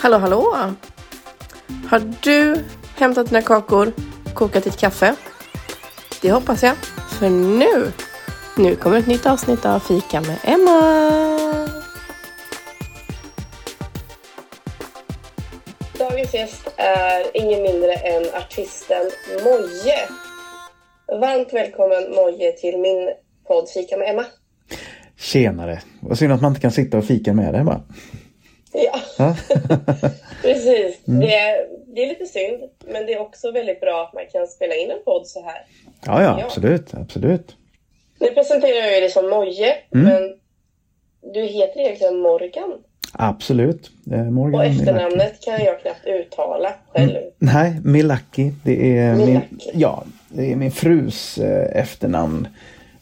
Hallå 0.00 0.18
hallå! 0.18 0.56
Har 1.90 2.02
du 2.22 2.64
hämtat 2.96 3.28
dina 3.28 3.42
kakor, 3.42 3.92
kokat 4.34 4.64
ditt 4.64 4.76
kaffe? 4.76 5.14
Det 6.22 6.32
hoppas 6.32 6.62
jag. 6.62 6.76
För 7.18 7.30
nu, 7.30 7.92
nu 8.56 8.76
kommer 8.76 8.98
ett 8.98 9.06
nytt 9.06 9.26
avsnitt 9.26 9.66
av 9.66 9.78
Fika 9.80 10.20
med 10.20 10.38
Emma. 10.44 10.80
Dagens 15.98 16.34
gäst 16.34 16.68
är 16.76 17.36
ingen 17.36 17.62
mindre 17.62 17.94
än 17.94 18.22
artisten 18.34 19.10
Moje. 19.44 19.98
Varmt 21.20 21.52
välkommen 21.52 22.10
Moje 22.14 22.52
till 22.52 22.78
min 22.78 23.10
podd 23.46 23.68
Fika 23.68 23.96
med 23.96 24.10
Emma. 24.10 24.24
Tjenare! 25.16 25.80
Vad 26.00 26.18
synd 26.18 26.32
att 26.32 26.42
man 26.42 26.50
inte 26.50 26.60
kan 26.60 26.72
sitta 26.72 26.98
och 26.98 27.04
fika 27.04 27.32
med 27.32 27.54
dig 27.54 27.64
bara. 27.64 27.80
Ja, 28.72 29.00
Ja. 29.18 29.36
precis. 30.42 30.98
Det, 31.04 31.34
är, 31.34 31.66
det 31.94 32.02
är 32.04 32.08
lite 32.08 32.26
synd, 32.26 32.62
men 32.86 33.06
det 33.06 33.14
är 33.14 33.20
också 33.20 33.50
väldigt 33.50 33.80
bra 33.80 34.02
att 34.02 34.14
man 34.14 34.22
kan 34.32 34.46
spela 34.46 34.74
in 34.74 34.90
en 34.90 34.98
podd 35.04 35.26
så 35.26 35.42
här. 35.44 35.56
ja, 36.06 36.22
ja, 36.22 36.38
Ja. 36.38 36.44
absolut, 36.44 36.94
absolut. 36.94 37.56
Nu 38.20 38.26
presenterar 38.30 38.76
jag 38.86 38.94
ju 38.94 39.00
dig 39.00 39.10
som 39.10 39.28
Moje, 39.30 39.74
Mm. 39.94 40.06
men 40.06 40.34
du 41.34 41.40
heter 41.42 41.80
egentligen 41.80 42.18
Morgan. 42.18 42.72
Absolut. 43.12 43.90
Eh, 44.12 44.24
Morgan 44.24 44.54
Och 44.54 44.60
Milaki. 44.60 44.80
efternamnet 44.82 45.40
kan 45.44 45.64
jag 45.64 45.80
knappt 45.80 46.06
uttala 46.06 46.72
själv. 46.92 47.16
Nej, 47.38 47.80
Milaki. 47.84 48.52
Det 48.64 48.98
är 48.98 49.14
min, 49.14 49.26
Milaki. 49.26 49.70
ja, 49.74 50.04
det 50.28 50.52
är 50.52 50.56
min 50.56 50.70
frus 50.72 51.38
eh, 51.38 51.76
efternamn. 51.82 52.48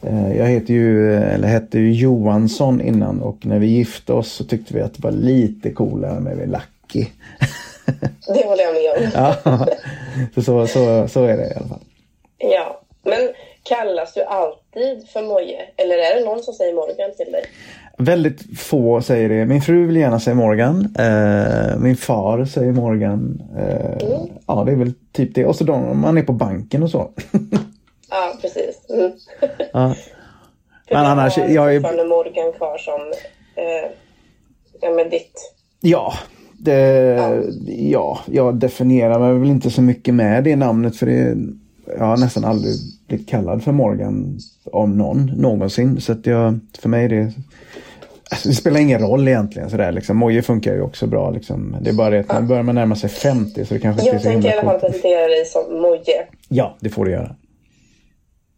Eh, 0.07 0.37
jag 0.37 0.47
heter 0.47 0.75
ju, 0.75 1.15
eller 1.15 1.49
hette 1.49 1.79
ju 1.79 1.93
Johansson 1.93 2.81
innan 2.81 3.23
och 3.23 3.47
när 3.47 3.59
vi 3.59 3.67
gifte 3.67 4.13
oss 4.13 4.33
så 4.33 4.45
tyckte 4.45 4.75
vi 4.75 4.81
att 4.81 4.95
det 4.95 5.03
var 5.03 5.13
lite 5.13 5.71
coolare 5.71 6.21
med 6.21 6.37
Milaki. 6.37 7.11
Det 8.35 8.47
håller 8.47 8.63
jag 8.65 8.75
med 8.75 9.07
om. 9.07 9.11
ja, 9.15 9.67
så, 10.35 10.43
så, 10.43 10.67
så, 10.67 11.09
så 11.09 11.25
är 11.25 11.37
det 11.37 11.47
i 11.49 11.55
alla 11.57 11.69
fall. 11.69 11.81
Ja. 12.39 12.81
Men 13.05 13.29
kallas 13.63 14.15
du 14.15 14.23
alltid 14.23 15.09
för 15.09 15.23
Moje? 15.23 15.59
Eller 15.77 15.95
är 15.95 16.21
det 16.21 16.25
någon 16.27 16.43
som 16.43 16.55
säger 16.55 16.75
Morgan 16.75 17.11
till 17.17 17.33
dig? 17.33 17.45
Väldigt 17.99 18.59
få 18.61 19.03
säger 19.03 19.29
det. 19.29 19.47
Min 19.47 19.61
fru 19.63 19.87
vill 19.87 19.97
gärna 19.97 20.21
säga 20.21 20.35
Morgan. 20.35 20.95
Eh, 20.99 21.79
min 21.79 21.97
far 21.97 22.45
säger 22.45 22.73
Morgan. 22.73 23.43
Eh, 23.59 24.07
Mm. 24.07 24.29
Ja, 24.47 24.63
det 24.67 24.73
är 24.73 24.77
väl 24.77 24.93
typ 25.13 25.35
det. 25.35 25.47
Och 25.47 25.57
så 25.57 25.65
de, 25.65 26.01
man 26.01 26.19
är 26.19 26.23
på 26.23 26.33
banken 26.33 26.83
och 26.83 26.91
så. 26.91 27.11
Ja, 28.11 28.39
precis. 28.41 28.91
Mm. 28.91 29.13
ja. 29.73 29.95
Men 30.91 31.07
annars, 31.07 31.37
har 31.37 31.49
jag 31.49 31.75
är- 31.75 31.81
fortfarande 31.81 32.05
Morgan 32.05 32.53
kvar 32.53 32.79
som 32.79 33.01
eh, 33.55 33.91
ja, 34.81 34.91
men 34.91 35.11
ditt. 35.11 35.53
Ja, 35.81 36.15
det, 36.59 37.43
ja, 37.67 38.19
jag 38.27 38.55
definierar 38.55 39.19
mig 39.19 39.39
väl 39.39 39.51
inte 39.51 39.71
så 39.71 39.83
mycket 39.83 40.15
med 40.15 40.45
det 40.45 40.57
namnet 40.57 40.97
för 40.97 41.07
det, 41.07 41.37
jag 41.99 42.05
har 42.05 42.17
nästan 42.17 42.45
aldrig 42.45 42.75
blivit 43.09 43.29
kallad 43.29 43.65
för 43.65 43.73
Morgan 43.73 44.39
om 44.65 44.99
någon 44.99 45.33
någonsin. 45.37 46.01
Så 46.01 46.13
att 46.13 46.27
jag, 46.27 46.59
för 46.79 46.89
mig 46.89 47.09
det, 47.09 47.33
alltså 48.31 48.49
det 48.49 48.55
spelar 48.55 48.81
ingen 48.81 49.01
roll 49.01 49.29
egentligen 49.29 49.71
sådär 49.71 49.93
liksom. 49.93 50.17
Moje 50.17 50.43
funkar 50.43 50.75
ju 50.75 50.81
också 50.83 51.07
bra 51.07 51.31
liksom. 51.31 51.77
Det 51.81 51.91
är 51.91 51.95
bara 51.95 52.11
det 52.11 52.25
att 52.29 52.43
nu 52.43 52.49
börjar 52.49 52.63
man 52.63 52.75
närma 52.75 52.97
sig 52.97 53.11
50 53.11 53.65
så 53.65 53.75
det 53.75 53.81
kanske 53.81 54.03
inte 54.03 54.11
är 54.11 54.15
Jag 54.15 54.23
så 54.23 54.29
tänker 54.29 54.49
i 54.49 54.53
himla 54.53 54.71
alla 54.71 54.81
fall 54.81 54.91
presentera 54.91 55.27
dig 55.27 55.45
som 55.45 55.81
Moje. 55.83 56.27
Ja, 56.49 56.77
det 56.81 56.89
får 56.89 57.05
du 57.05 57.11
göra. 57.11 57.37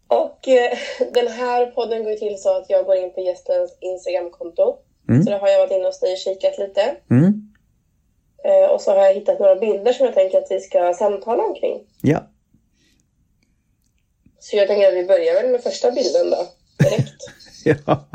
Och 0.09 0.47
eh, 0.47 0.77
den 1.13 1.27
här 1.27 1.65
podden 1.65 2.03
går 2.03 2.15
till 2.15 2.41
så 2.41 2.57
att 2.57 2.69
jag 2.69 2.85
går 2.85 2.95
in 2.95 3.13
på 3.13 3.21
gästens 3.21 3.77
Instagramkonto. 3.79 4.75
Mm. 5.09 5.23
Så 5.23 5.31
då 5.31 5.37
har 5.37 5.47
jag 5.47 5.59
varit 5.59 5.71
inne 5.71 5.87
och 5.87 6.17
kikat 6.17 6.57
lite. 6.57 6.95
Mm. 7.11 7.51
Eh, 8.43 8.69
och 8.71 8.81
så 8.81 8.91
har 8.91 9.05
jag 9.05 9.13
hittat 9.13 9.39
några 9.39 9.55
bilder 9.55 9.93
som 9.93 10.05
jag 10.05 10.15
tänker 10.15 10.37
att 10.37 10.47
vi 10.49 10.59
ska 10.59 10.93
samtala 10.93 11.43
omkring. 11.43 11.79
Ja. 12.01 12.23
Så 14.39 14.57
jag 14.57 14.67
tänker 14.67 14.87
att 14.87 14.93
vi 14.93 15.05
börjar 15.05 15.33
väl 15.33 15.51
med 15.51 15.61
första 15.61 15.91
bilden 15.91 16.29
då. 16.29 16.47
Direkt. 16.83 17.23
ja. 17.65 18.07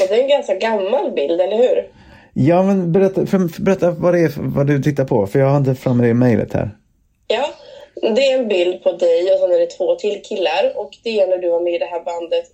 och 0.00 0.08
det 0.08 0.14
är 0.14 0.22
en 0.22 0.28
ganska 0.28 0.54
gammal 0.54 1.12
bild, 1.12 1.40
eller 1.40 1.56
hur? 1.56 1.92
Ja, 2.32 2.62
men 2.62 2.92
berätta, 2.92 3.26
för, 3.26 3.62
berätta 3.62 3.90
vad 3.90 4.14
det 4.14 4.20
är 4.20 4.32
vad 4.36 4.66
du 4.66 4.82
tittar 4.82 5.04
på. 5.04 5.26
För 5.26 5.38
jag 5.38 5.46
har 5.46 5.56
inte 5.56 5.74
framme 5.74 6.02
det 6.02 6.08
i 6.08 6.14
mejlet 6.14 6.52
här. 6.52 6.76
Ja, 7.26 7.50
det 8.00 8.30
är 8.30 8.38
en 8.38 8.48
bild 8.48 8.82
på 8.82 8.92
dig 8.92 9.32
och 9.32 9.38
så 9.38 9.52
är 9.52 9.58
det 9.58 9.66
två 9.66 9.94
till 9.94 10.22
killar. 10.22 10.72
Och 10.76 10.90
det 11.02 11.20
är 11.20 11.26
när 11.26 11.38
du 11.38 11.50
var 11.50 11.60
med 11.60 11.74
i 11.74 11.78
det 11.78 11.84
här 11.86 12.04
bandet 12.04 12.44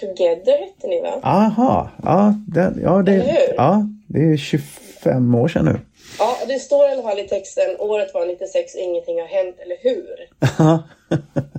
Together 0.00 0.58
hette 0.58 0.86
ni 0.86 1.00
va? 1.00 1.20
Aha, 1.22 1.90
ja, 2.02 2.34
det, 2.48 2.74
ja, 2.82 3.02
det, 3.02 3.54
ja, 3.56 3.82
det 4.08 4.18
är 4.18 4.36
25 4.36 5.34
år 5.34 5.48
sedan 5.48 5.64
nu. 5.64 5.80
Ja, 6.18 6.36
det 6.46 6.58
står 6.58 6.88
i 6.88 6.92
alla 6.92 7.02
fall 7.02 7.18
i 7.18 7.28
texten 7.28 7.76
året 7.78 8.14
var 8.14 8.26
96, 8.26 8.74
ingenting 8.74 9.20
har 9.20 9.26
hänt, 9.26 9.56
eller 9.58 9.76
hur? 9.80 10.28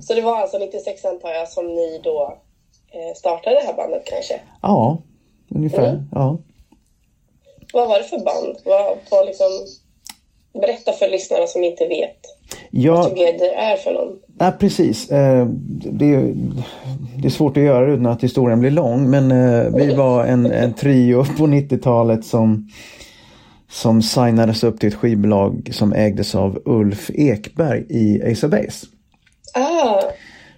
Så 0.02 0.14
det 0.14 0.20
var 0.20 0.40
alltså 0.40 0.58
96 0.58 1.04
antar 1.04 1.30
jag 1.30 1.48
som 1.48 1.66
ni 1.66 2.00
då 2.04 2.38
eh, 2.92 3.14
startade 3.16 3.56
det 3.56 3.66
här 3.66 3.74
bandet 3.74 4.02
kanske. 4.04 4.40
ja, 4.62 5.02
ungefär. 5.54 5.88
Mm. 5.88 6.08
Ja. 6.12 6.38
Vad 7.72 7.88
var 7.88 7.98
det 7.98 8.04
för 8.04 8.18
band? 8.18 8.56
Vad, 8.64 8.98
vad 9.10 9.26
liksom, 9.26 9.46
berätta 10.52 10.92
för 10.92 11.08
lyssnarna 11.08 11.46
som 11.46 11.64
inte 11.64 11.86
vet 11.86 12.16
vad 12.70 12.82
Ja, 12.84 13.04
Together 13.04 13.52
är 13.56 13.76
för 13.76 13.92
någon. 13.92 14.16
ja, 14.38 14.52
precis. 14.60 15.10
Eh, 15.10 15.46
Det, 15.90 16.14
är- 16.14 16.34
det 17.22 17.28
är 17.28 17.30
svårt 17.30 17.56
att 17.56 17.62
göra 17.62 17.92
utan 17.92 18.06
att 18.06 18.22
historien 18.24 18.60
blir 18.60 18.70
lång. 18.70 19.10
Men 19.10 19.30
eh, 19.32 19.74
vi 19.74 19.94
var 19.94 20.24
en, 20.24 20.46
en 20.46 20.72
trio 20.74 21.24
på 21.24 21.46
90-talet 21.46 22.24
som, 22.24 22.68
som 23.70 24.02
signades 24.02 24.64
upp 24.64 24.80
till 24.80 24.88
ett 24.88 24.94
skivbolag 24.94 25.68
som 25.72 25.92
ägdes 25.92 26.34
av 26.34 26.62
Ulf 26.64 27.10
Ekberg 27.14 27.84
i 27.88 28.22
Ace 28.32 28.46
of 28.46 28.50
Base. 28.52 28.86
Ah, 29.54 30.00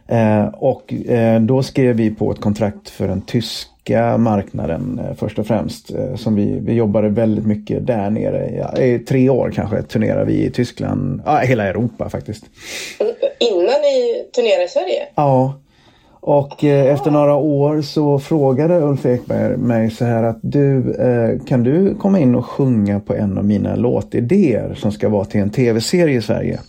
Eh, 0.08 0.44
och 0.46 0.94
då 1.40 1.62
skrev 1.62 1.96
vi 1.96 2.10
på 2.10 2.32
ett 2.32 2.40
kontrakt 2.40 2.88
för 2.90 3.08
den 3.08 3.20
tyska 3.84 4.18
marknaden 4.18 5.00
eh, 5.04 5.16
först 5.16 5.38
och 5.38 5.46
främst. 5.46 5.90
Eh, 5.90 6.16
som 6.16 6.34
vi, 6.34 6.60
vi 6.60 6.72
jobbade 6.72 7.08
väldigt 7.08 7.46
mycket 7.46 7.86
där 7.86 8.10
nere. 8.10 8.50
Ja, 8.56 8.82
I 8.82 8.98
tre 8.98 9.28
år 9.28 9.50
kanske 9.54 9.82
turnerade 9.82 10.24
vi 10.24 10.44
i 10.44 10.50
Tyskland, 10.50 11.22
ja 11.26 11.38
hela 11.38 11.64
Europa 11.64 12.08
faktiskt. 12.08 12.44
innan 13.38 13.80
ni 13.82 14.24
turnerade 14.34 14.64
i 14.64 14.68
Sverige? 14.68 15.06
Ja. 15.14 15.58
Och 16.24 16.64
eh, 16.64 16.94
efter 16.94 17.10
några 17.10 17.34
år 17.34 17.82
så 17.82 18.18
frågade 18.18 18.80
Ulf 18.80 19.06
Ekberg 19.06 19.56
mig 19.56 19.90
så 19.90 20.04
här 20.04 20.22
att 20.22 20.38
du, 20.42 20.94
eh, 20.94 21.44
kan 21.46 21.62
du 21.62 21.94
komma 21.94 22.18
in 22.18 22.34
och 22.34 22.46
sjunga 22.46 23.00
på 23.00 23.14
en 23.14 23.38
av 23.38 23.44
mina 23.44 23.76
låtidéer 23.76 24.74
som 24.74 24.92
ska 24.92 25.08
vara 25.08 25.24
till 25.24 25.40
en 25.40 25.50
tv-serie 25.50 26.18
i 26.18 26.22
Sverige? 26.22 26.60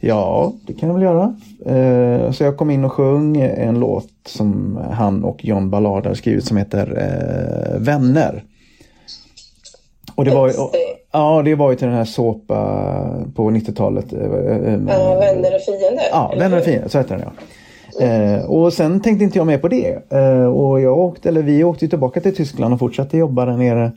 Ja, 0.00 0.52
det 0.66 0.72
kan 0.72 0.88
jag 0.88 0.94
väl 0.94 1.04
göra. 1.04 1.34
Eh, 1.66 2.30
så 2.30 2.44
jag 2.44 2.56
kom 2.56 2.70
in 2.70 2.84
och 2.84 2.92
sjöng 2.92 3.36
en 3.40 3.80
låt 3.80 4.08
som 4.26 4.78
han 4.92 5.24
och 5.24 5.44
John 5.44 5.70
Ballard 5.70 6.06
har 6.06 6.14
skrivit 6.14 6.44
som 6.44 6.56
heter 6.56 6.86
eh, 6.96 7.80
Vänner. 7.80 8.44
Och 10.14 10.24
det 10.24 10.30
var 10.30 10.46
ju, 10.46 10.52
det. 10.52 10.78
ja, 11.12 11.42
det 11.44 11.54
var 11.54 11.70
ju 11.70 11.76
till 11.76 11.86
den 11.86 11.96
här 11.96 12.04
såpa 12.04 12.56
på 13.34 13.50
90-talet. 13.50 14.12
eh, 14.12 14.20
eh, 14.20 14.78
Ja, 14.88 15.14
vänner 15.14 15.54
och 15.54 15.60
fiender? 15.60 16.04
Ja, 16.10 16.34
Vänner 16.38 16.58
och 16.58 16.64
fiender, 16.64 16.88
så 16.88 16.98
heter 16.98 17.16
den 17.16 17.24
ja. 17.26 17.32
Eh, 18.06 18.44
och 18.44 18.72
sen 18.72 19.00
tänkte 19.00 19.24
inte 19.24 19.38
jag 19.38 19.46
med 19.46 19.60
på 19.60 19.68
det. 19.68 20.12
Eh, 20.12 20.44
och 20.44 20.80
jag 20.80 20.98
åkte, 20.98 21.28
eller 21.28 21.42
vi 21.42 21.64
åkte 21.64 21.88
tillbaka 21.88 22.20
till 22.20 22.36
Tyskland 22.36 22.74
och 22.74 22.80
fortsatte 22.80 23.16
jobba 23.18 23.44
där 23.44 23.56
nere. 23.56 23.92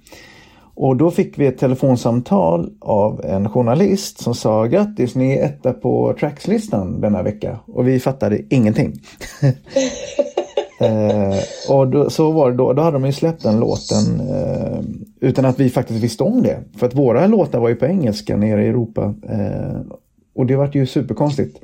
Och 0.76 0.98
då 0.98 1.12
fick 1.12 1.40
vi 1.40 1.48
ett 1.48 1.58
telefonsamtal 1.58 2.72
av 2.80 3.26
en 3.26 3.50
journalist 3.50 4.24
som 4.24 4.36
sa 4.36 4.66
grattis, 4.66 5.16
ni 5.16 5.34
är 5.34 5.46
etta 5.46 5.74
på 5.74 6.16
trackslistan 6.20 7.02
denna 7.02 7.24
vecka. 7.24 7.60
Och 7.66 7.88
vi 7.88 8.00
fattade 8.00 8.42
ingenting. 8.50 9.02
eh, 10.80 11.36
och 11.70 11.88
då, 11.88 12.10
så 12.10 12.32
var 12.32 12.52
det 12.52 12.58
då, 12.58 12.74
då 12.74 12.82
hade 12.82 12.96
de 12.96 13.06
ju 13.06 13.12
släppt 13.12 13.44
den 13.44 13.60
låten 13.60 14.20
eh, 14.30 14.80
utan 15.20 15.46
att 15.46 15.60
vi 15.60 15.70
faktiskt 15.70 16.04
visste 16.04 16.24
om 16.24 16.42
det. 16.42 16.60
För 16.78 16.88
att 16.88 16.96
våra 16.96 17.28
låtar 17.28 17.60
var 17.60 17.70
ju 17.70 17.76
på 17.76 17.86
engelska 17.86 18.38
nere 18.38 18.66
i 18.66 18.68
Europa. 18.68 19.14
Eh, 19.30 19.82
och 20.36 20.46
det 20.46 20.56
var 20.56 20.70
ju 20.74 20.86
superkonstigt. 20.86 21.60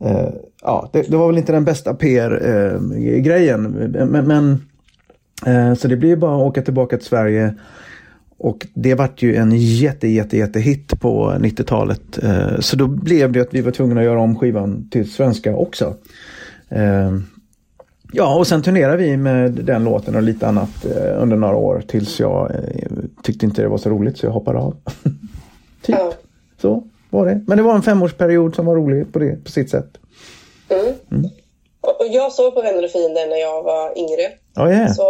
Eh, 0.00 0.28
ja, 0.62 0.90
det, 0.92 1.10
det 1.10 1.16
var 1.16 1.26
väl 1.26 1.38
inte 1.38 1.52
den 1.52 1.64
bästa 1.64 1.94
PR-grejen. 1.94 3.62
men, 4.10 4.26
men 4.26 4.62
eh, 5.46 5.74
så 5.74 5.88
det 5.88 5.96
blir 5.96 6.16
bara 6.16 6.36
att 6.36 6.42
åka 6.42 6.62
tillbaka 6.62 6.96
till 6.96 7.06
Sverige. 7.06 7.54
Och 8.38 8.66
det 8.74 8.94
vart 8.94 9.22
ju 9.22 9.36
en 9.36 9.52
jätte, 9.54 10.08
jätte, 10.08 10.36
jätte 10.36 10.60
hit 10.60 11.00
på 11.00 11.30
90-talet. 11.30 12.18
Eh, 12.22 12.60
så 12.60 12.76
då 12.76 12.86
blev 12.86 13.32
det 13.32 13.40
att 13.40 13.54
vi 13.54 13.60
var 13.60 13.70
tvungna 13.70 14.00
att 14.00 14.06
göra 14.06 14.20
om 14.20 14.38
skivan 14.38 14.88
till 14.90 15.12
svenska 15.12 15.56
också. 15.56 15.94
Eh, 16.68 17.18
ja, 18.12 18.38
och 18.38 18.46
sen 18.46 18.62
turnerade 18.62 18.96
vi 18.96 19.16
med 19.16 19.52
den 19.52 19.84
låten 19.84 20.16
och 20.16 20.22
lite 20.22 20.46
annat 20.46 20.84
eh, 20.84 21.22
under 21.22 21.36
några 21.36 21.56
år 21.56 21.82
tills 21.86 22.20
jag 22.20 22.52
tyckte 23.22 23.46
inte 23.46 23.62
det 23.62 23.68
var 23.68 23.78
så 23.78 23.90
roligt 23.90 24.18
så 24.18 24.26
jag 24.26 24.32
hoppade 24.32 24.58
av. 24.58 24.76
typ. 25.82 25.96
Ja. 25.98 26.12
Så 26.62 26.84
var 27.10 27.26
det. 27.26 27.44
Men 27.46 27.56
det 27.56 27.62
var 27.62 27.74
en 27.74 27.82
femårsperiod 27.82 28.54
som 28.54 28.66
var 28.66 28.76
rolig 28.76 29.12
på, 29.12 29.18
det, 29.18 29.44
på 29.44 29.50
sitt 29.50 29.70
sätt. 29.70 29.88
Mm. 31.10 31.24
Och 31.80 32.00
och 32.00 32.06
jag 32.10 32.32
såg 32.32 32.54
på 32.54 32.62
Vänner 32.62 32.84
och 32.84 32.90
fiender 32.90 33.26
när 33.26 33.36
jag 33.36 33.62
var 33.62 33.98
yngre. 33.98 34.32
Ja, 34.54 34.72
ja. 34.72 34.88
Så, 34.88 35.04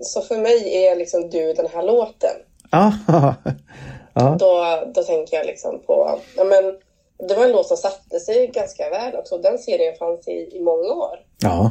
så 0.00 0.20
för 0.20 0.36
mig 0.36 0.84
är 0.86 0.96
liksom 0.96 1.30
du 1.30 1.52
den 1.52 1.66
här 1.66 1.82
låten. 1.82 2.36
Ja, 2.70 2.92
Ja. 4.14 4.36
Då, 4.38 4.82
då 4.94 5.02
tänker 5.02 5.36
jag 5.36 5.46
liksom 5.46 5.82
på, 5.86 6.20
ja 6.36 6.44
men 6.44 6.64
det 7.28 7.34
var 7.34 7.44
en 7.44 7.52
låt 7.52 7.66
som 7.66 7.76
satte 7.76 8.20
sig 8.20 8.46
ganska 8.46 8.90
väl 8.90 9.16
också. 9.16 9.38
Den 9.38 9.58
serien 9.58 9.96
fanns 9.98 10.28
i, 10.28 10.56
i 10.56 10.60
många 10.60 10.92
år. 10.92 11.18
Ja, 11.42 11.70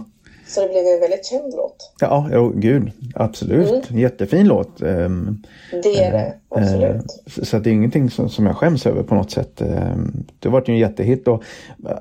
Så 0.50 0.62
det 0.62 0.68
blev 0.68 0.84
en 0.86 1.00
väldigt 1.00 1.25
känd 1.25 1.54
låt. 1.56 1.94
ja 2.00 2.30
jo, 2.34 2.51
gud, 2.56 2.92
absolut. 3.16 3.92
Jättefin 3.92 4.48
låt. 4.48 4.81
Ehm, 4.81 5.44
Det 5.84 6.04
är 6.04 6.12
det, 6.12 6.34
absolut. 6.50 7.06
Så 7.28 7.46
så 7.46 7.57
att 7.57 7.63
det 7.63 7.69
är 7.69 7.72
ingenting 7.74 8.10
som, 8.10 8.30
som 8.30 8.46
jag 8.46 8.57
skäms 8.57 8.86
över 8.86 9.04
på 9.04 9.16
något 9.16 9.31
sätt. 9.31 9.62
Ehm, 9.62 10.24
Det 10.40 10.50
har 10.50 10.54
varit 10.54 10.69
ju 10.69 10.74
en 10.74 10.80
jättehit 10.80 11.28
och 11.28 11.44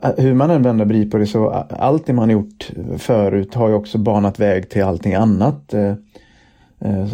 eh, 0.03 0.11
hur 0.17 0.35
man 0.35 0.51
än 0.51 0.63
vänder 0.63 0.85
vrider 0.85 1.11
på 1.11 1.17
det 1.19 1.27
så 1.27 1.49
allt 1.71 2.07
det 2.07 2.13
man 2.13 2.31
gjort 2.31 2.71
förut 2.99 3.55
har 3.55 3.69
ju 3.69 3.75
också 3.75 3.99
banat 3.99 4.39
väg 4.39 4.69
till 4.71 4.83
allting 4.85 5.15
annat. 5.15 5.75
Eh, 5.75 5.93
eh, 6.81 7.07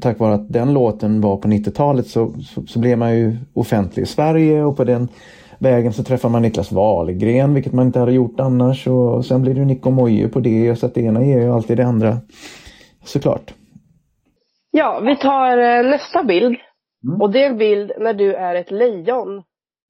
Tack 0.00 0.18
vare 0.18 0.34
att 0.34 0.52
den 0.52 0.72
låten 0.72 1.20
var 1.20 1.36
på 1.36 1.48
90-talet 1.48 2.06
så, 2.06 2.32
så, 2.54 2.66
så 2.66 2.78
blev 2.78 2.98
man 2.98 3.16
ju 3.18 3.36
offentlig 3.54 4.02
i 4.02 4.06
Sverige 4.06 4.64
och 4.64 4.76
på 4.76 4.84
den 4.84 5.08
vägen 5.58 5.92
så 5.92 6.02
träffar 6.02 6.28
man 6.28 6.42
Niklas 6.42 6.72
Wahlgren 6.72 7.54
vilket 7.54 7.72
man 7.72 7.86
inte 7.86 7.98
hade 7.98 8.12
gjort 8.12 8.40
annars 8.40 8.86
och 8.86 9.26
sen 9.26 9.42
blir 9.42 9.54
det 9.54 9.64
Nico 9.64 9.90
Moje 9.90 10.28
på 10.28 10.40
det 10.40 10.76
så 10.76 10.86
att 10.86 10.94
det 10.94 11.00
ena 11.00 11.24
ger 11.24 11.40
ju 11.40 11.52
alltid 11.52 11.76
det 11.76 11.86
andra. 11.86 12.16
Såklart. 13.04 13.54
Ja, 14.70 15.00
vi 15.00 15.16
tar 15.16 15.58
eh, 15.58 15.90
nästa 15.90 16.24
bild. 16.24 16.56
Mm. 17.04 17.20
Och 17.20 17.32
det 17.32 17.44
är 17.44 17.50
en 17.50 17.58
bild 17.58 17.92
när 18.00 18.14
du 18.14 18.34
är 18.34 18.54
ett 18.54 18.70
lejon. 18.70 19.28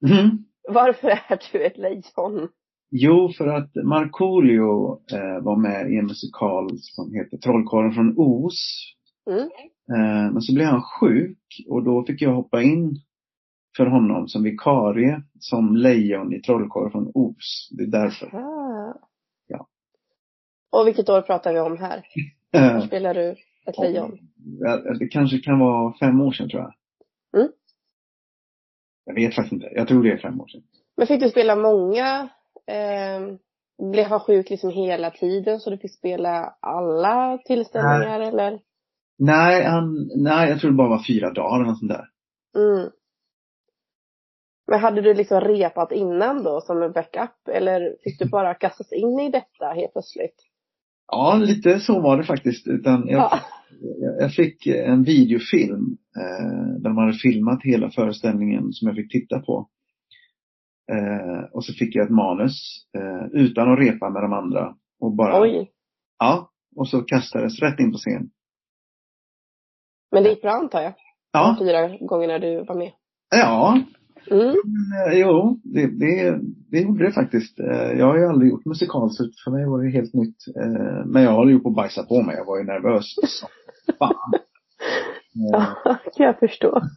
Mm. 0.09 0.29
Varför 0.69 1.07
är 1.07 1.39
du 1.51 1.65
ett 1.65 1.77
lejon? 1.77 2.49
Jo, 2.91 3.29
för 3.37 3.47
att 3.47 3.75
Markoolio 3.75 4.91
eh, 4.91 5.43
var 5.43 5.55
med 5.55 5.91
i 5.91 5.97
en 5.97 6.05
musikal 6.05 6.69
som 6.81 7.13
heter 7.13 7.37
Trollkarlen 7.37 7.93
från 7.93 8.15
Os. 8.17 8.55
Mm. 9.29 9.49
Eh, 9.93 10.31
men 10.33 10.41
så 10.41 10.53
blev 10.53 10.67
han 10.67 10.81
sjuk 10.81 11.37
och 11.69 11.83
då 11.83 12.05
fick 12.05 12.21
jag 12.21 12.33
hoppa 12.33 12.61
in 12.61 12.95
för 13.77 13.85
honom 13.85 14.27
som 14.27 14.43
vikarie 14.43 15.21
som 15.39 15.75
lejon 15.75 16.33
i 16.33 16.41
Trollkarlen 16.41 16.91
från 16.91 17.11
Os. 17.13 17.69
Det 17.77 17.83
är 17.83 17.87
därför. 17.87 18.35
Ah. 18.35 18.95
Ja. 19.47 19.67
Och 20.71 20.87
vilket 20.87 21.09
år 21.09 21.21
pratar 21.21 21.53
vi 21.53 21.59
om 21.59 21.77
här? 21.77 22.03
Eh, 22.53 22.79
Spelar 22.87 23.13
du 23.13 23.35
ett 23.65 23.77
lejon? 23.77 24.17
det 24.99 25.07
kanske 25.07 25.37
kan 25.37 25.59
vara 25.59 25.93
fem 25.99 26.21
år 26.21 26.31
sedan 26.31 26.49
tror 26.49 26.61
jag. 26.61 26.73
Mm. 27.41 27.51
Jag 29.05 29.15
vet 29.15 29.35
faktiskt 29.35 29.53
inte. 29.53 29.69
Jag 29.75 29.87
tror 29.87 30.03
det 30.03 30.11
är 30.11 30.17
fem 30.17 30.41
år 30.41 30.47
sedan. 30.47 30.61
Men 30.97 31.07
fick 31.07 31.21
du 31.21 31.29
spela 31.29 31.55
många? 31.55 32.29
Eh, 32.67 33.35
blev 33.91 34.05
han 34.05 34.19
sjuk 34.19 34.49
liksom 34.49 34.69
hela 34.69 35.11
tiden 35.11 35.59
så 35.59 35.69
du 35.69 35.77
fick 35.77 35.97
spela 35.97 36.53
alla 36.59 37.37
tillställningar 37.45 38.19
eller? 38.19 38.59
Nej, 39.17 39.63
han, 39.63 40.09
nej, 40.15 40.49
jag 40.49 40.59
tror 40.59 40.71
det 40.71 40.77
bara 40.77 40.89
var 40.89 41.03
fyra 41.07 41.33
dagar 41.33 41.55
eller 41.55 41.65
något 41.65 41.79
sånt 41.79 41.91
där. 41.91 42.05
Mm. 42.55 42.89
Men 44.69 44.79
hade 44.79 45.01
du 45.01 45.13
liksom 45.13 45.41
repat 45.41 45.91
innan 45.91 46.43
då 46.43 46.61
som 46.61 46.81
en 46.81 46.91
backup 46.91 47.47
eller 47.53 47.95
fick 48.03 48.19
du 48.19 48.29
bara 48.29 48.53
kastas 48.53 48.91
in 48.93 49.19
i 49.19 49.29
detta 49.29 49.65
helt 49.65 49.93
plötsligt? 49.93 50.35
Ja, 51.11 51.35
lite 51.41 51.79
så 51.79 51.99
var 52.01 52.17
det 52.17 52.23
faktiskt. 52.23 52.67
Utan 52.67 53.07
jag, 53.07 53.19
Ja. 53.19 53.39
jag- 54.19 54.33
fick 54.33 54.67
en 54.67 55.03
videofilm 55.03 55.97
eh, 56.17 56.73
där 56.79 56.89
de 56.89 56.97
hade 56.97 57.13
filmat 57.13 57.63
hela 57.63 57.91
föreställningen 57.91 58.73
som 58.73 58.87
jag 58.87 58.95
fick 58.97 59.11
titta 59.11 59.39
på. 59.39 59.69
Eh, 60.91 61.43
och 61.53 61.65
så 61.65 61.73
fick 61.73 61.95
jag 61.95 62.05
ett 62.05 62.11
manus 62.11 62.85
eh, 62.97 63.41
utan 63.41 63.73
att 63.73 63.79
repa 63.79 64.09
med 64.09 64.23
de 64.23 64.33
andra. 64.33 64.75
Och 64.99 65.11
bara, 65.15 65.41
Oj. 65.41 65.71
Ja, 66.19 66.51
och 66.75 66.87
så 66.89 67.01
kastades 67.01 67.59
rätt 67.59 67.79
in 67.79 67.91
på 67.91 67.97
scen. 67.97 68.29
Men 70.11 70.23
det 70.23 70.29
gick 70.29 70.41
bra 70.41 70.51
antar 70.51 70.81
jag? 70.81 70.93
Ja, 71.31 71.55
De 71.59 71.65
fyra 71.65 71.97
gångerna 72.07 72.39
du 72.39 72.63
var 72.63 72.75
med. 72.75 72.91
ja 73.31 73.79
Mm. 74.31 74.55
men, 74.65 75.13
eh, 75.13 75.19
jo, 75.19 75.59
det, 75.63 75.87
det, 75.87 76.39
det 76.71 76.81
gjorde 76.81 77.05
det 77.05 77.11
faktiskt. 77.11 77.59
Eh, 77.59 77.91
jag 77.99 78.05
har 78.05 78.17
ju 78.17 78.25
aldrig 78.25 78.51
gjort 78.51 78.65
musikal 78.65 79.11
så 79.11 79.29
för 79.43 79.51
mig 79.51 79.65
var 79.65 79.83
det 79.83 79.89
helt 79.89 80.13
nytt. 80.13 80.37
Eh, 80.55 81.05
men 81.05 81.23
jag 81.23 81.33
håller 81.33 81.51
ju 81.51 81.59
på 81.59 81.69
att 81.69 81.75
bajsa 81.75 82.03
på 82.03 82.21
mig. 82.21 82.35
Jag 82.35 82.45
var 82.45 82.57
ju 82.57 82.63
nervös 82.63 83.15
som 83.15 83.49
fan. 83.99 84.15
Ja, 85.33 85.75
kan 86.17 86.25
jag 86.25 86.39
förstå. 86.39 86.81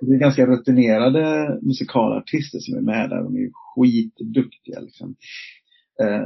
Det 0.00 0.14
är 0.14 0.18
ganska 0.18 0.46
rutinerade 0.46 1.58
musikalartister 1.62 2.58
som 2.58 2.78
är 2.78 2.80
med 2.80 3.10
där. 3.10 3.22
De 3.22 3.36
är 3.36 3.50
skitduktiga 3.52 4.80
liksom. 4.80 5.14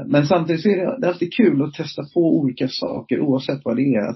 Men 0.07 0.27
samtidigt 0.27 0.63
så 0.63 0.69
är 0.69 1.01
det, 1.01 1.09
alltid 1.09 1.35
kul 1.35 1.63
att 1.63 1.75
testa 1.75 2.03
på 2.15 2.39
olika 2.39 2.69
saker 2.69 3.21
oavsett 3.21 3.61
vad 3.65 3.77
det 3.77 3.95
är. 3.95 4.15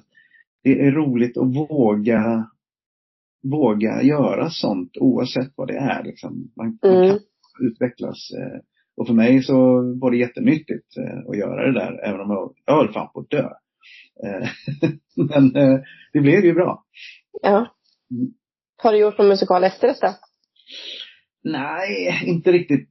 Det 0.62 0.80
är 0.80 0.92
roligt 0.92 1.36
att 1.36 1.56
våga 1.56 2.50
våga 3.42 4.02
göra 4.02 4.50
sånt 4.50 4.96
oavsett 5.00 5.52
vad 5.56 5.68
det 5.68 5.76
är. 5.76 6.04
Liksom. 6.04 6.52
Man, 6.56 6.78
man 6.82 6.92
Mm. 6.96 7.08
kan 7.08 7.18
utvecklas. 7.72 8.30
eh, 8.38 8.60
Och 8.96 9.06
för 9.06 9.14
mig 9.14 9.42
så 9.42 9.54
var 10.00 10.10
det 10.10 10.16
jättenyttigt 10.16 10.96
eh, 10.96 11.18
att 11.30 11.36
göra 11.38 11.66
det 11.72 11.78
där, 11.80 12.00
även 12.08 12.20
om 12.20 12.30
jag, 12.30 12.54
jag 12.66 12.74
höll 12.76 12.92
fan 12.92 13.08
på 13.14 13.20
att 13.20 13.30
dö. 13.30 13.48
Eh, 14.24 14.48
Men 15.16 15.52
det 16.12 16.20
blev 16.20 16.44
ju 16.44 16.54
bra. 16.54 16.84
Ja. 17.42 17.56
Mm. 18.10 18.32
Har 18.82 18.92
du 18.92 18.98
gjort 18.98 19.18
någon 19.18 19.28
musikal 19.28 19.64
efter 19.64 19.88
detta? 19.88 20.14
Nej, 21.44 22.22
inte 22.26 22.52
riktigt 22.52 22.88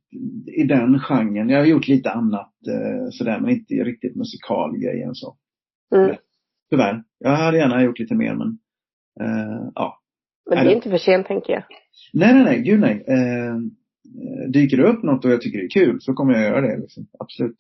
i 0.58 0.64
den 0.64 1.00
genren. 1.00 1.50
Jag 1.50 1.60
har 1.60 1.66
gjort 1.66 1.88
lite 1.88 2.12
annat 2.12 2.54
sådär, 3.12 3.40
men 3.40 3.50
inte 3.50 3.74
riktigt 3.74 4.16
musikalgrejen 4.16 5.16
så. 5.16 5.38
Mm. 5.96 6.16
Tyvärr. 6.70 7.04
Jag 7.20 7.30
hade 7.30 7.58
gärna 7.58 7.84
gjort 7.84 8.00
lite 8.00 8.16
mer, 8.16 8.36
men 8.36 8.58
ja. 9.76 9.99
Men 10.50 10.66
det 10.66 10.72
är 10.72 10.76
inte 10.76 10.90
för 10.90 10.98
sent 10.98 11.28
tänker 11.28 11.54
jag. 11.54 11.64
Nej, 12.14 12.34
nej, 12.34 12.44
nej, 12.44 12.62
gud 12.62 12.80
nej. 12.80 13.04
Eh, 13.08 13.56
eh, 13.56 14.50
dyker 14.54 14.78
det 14.78 14.84
upp 14.84 15.04
något 15.04 15.26
och 15.26 15.32
jag 15.32 15.42
tycker 15.42 15.58
det 15.58 15.66
är 15.66 15.70
kul 15.70 16.02
så 16.02 16.14
kommer 16.14 16.34
jag 16.34 16.44
göra 16.44 16.62
det. 16.62 16.78
Liksom. 16.78 17.08
Absolut. 17.20 17.56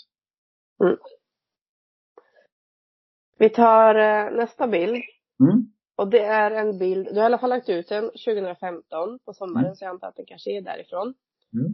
Vi 3.38 3.50
tar 3.50 3.96
eh, 3.96 4.32
nästa 4.38 4.68
bild. 4.68 4.96
Mm. 5.40 5.66
Och 5.98 6.10
det 6.10 6.20
är 6.24 6.52
en 6.52 6.78
bild, 6.80 7.06
du 7.08 7.14
har 7.16 7.22
i 7.22 7.26
alla 7.26 7.38
fall 7.38 7.50
lagt 7.50 7.70
ut 7.70 7.90
den 7.90 8.04
2015 8.04 9.20
på 9.26 9.34
sommaren 9.34 9.66
Mm. 9.66 9.76
så 9.76 9.86
jag 9.86 9.90
antar 9.90 10.08
att 10.08 10.16
den 10.16 10.26
kanske 10.26 10.52
är 10.58 10.62
därifrån. 10.62 11.14
Mm. 11.54 11.74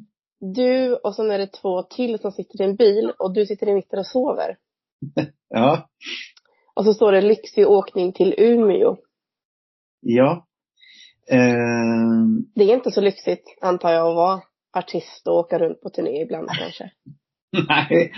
Du 0.56 0.96
och 0.96 1.16
sen 1.16 1.32
är 1.32 1.38
det 1.38 1.48
två 1.48 1.84
till 1.84 2.20
som 2.20 2.32
sitter 2.32 2.62
i 2.62 2.66
en 2.66 2.76
bil 2.76 3.12
och 3.20 3.34
du 3.34 3.46
sitter 3.46 3.68
i 3.70 3.74
mitten 3.74 4.00
och 4.00 4.08
sover. 4.08 4.58
Ja, 5.50 5.90
Och 6.76 6.86
så 6.86 6.94
står 6.94 7.12
det 7.12 7.22
lyxig 7.22 7.68
åkning 7.68 8.14
till 8.14 8.36
Umeå. 8.38 8.98
ja. 10.02 10.48
Eh, 11.32 12.26
Det 12.56 12.64
är 12.64 12.74
inte 12.76 12.92
så 12.92 13.02
lyxigt 13.02 13.58
antar 13.62 13.92
jag 13.92 14.08
att 14.08 14.16
vara 14.16 14.42
artist 14.78 15.28
och 15.28 15.36
åka 15.38 15.60
runt 15.60 15.82
på 15.82 15.90
turné 15.90 16.22
ibland 16.22 16.50
kanske. 16.50 16.92
nej, 17.68 18.12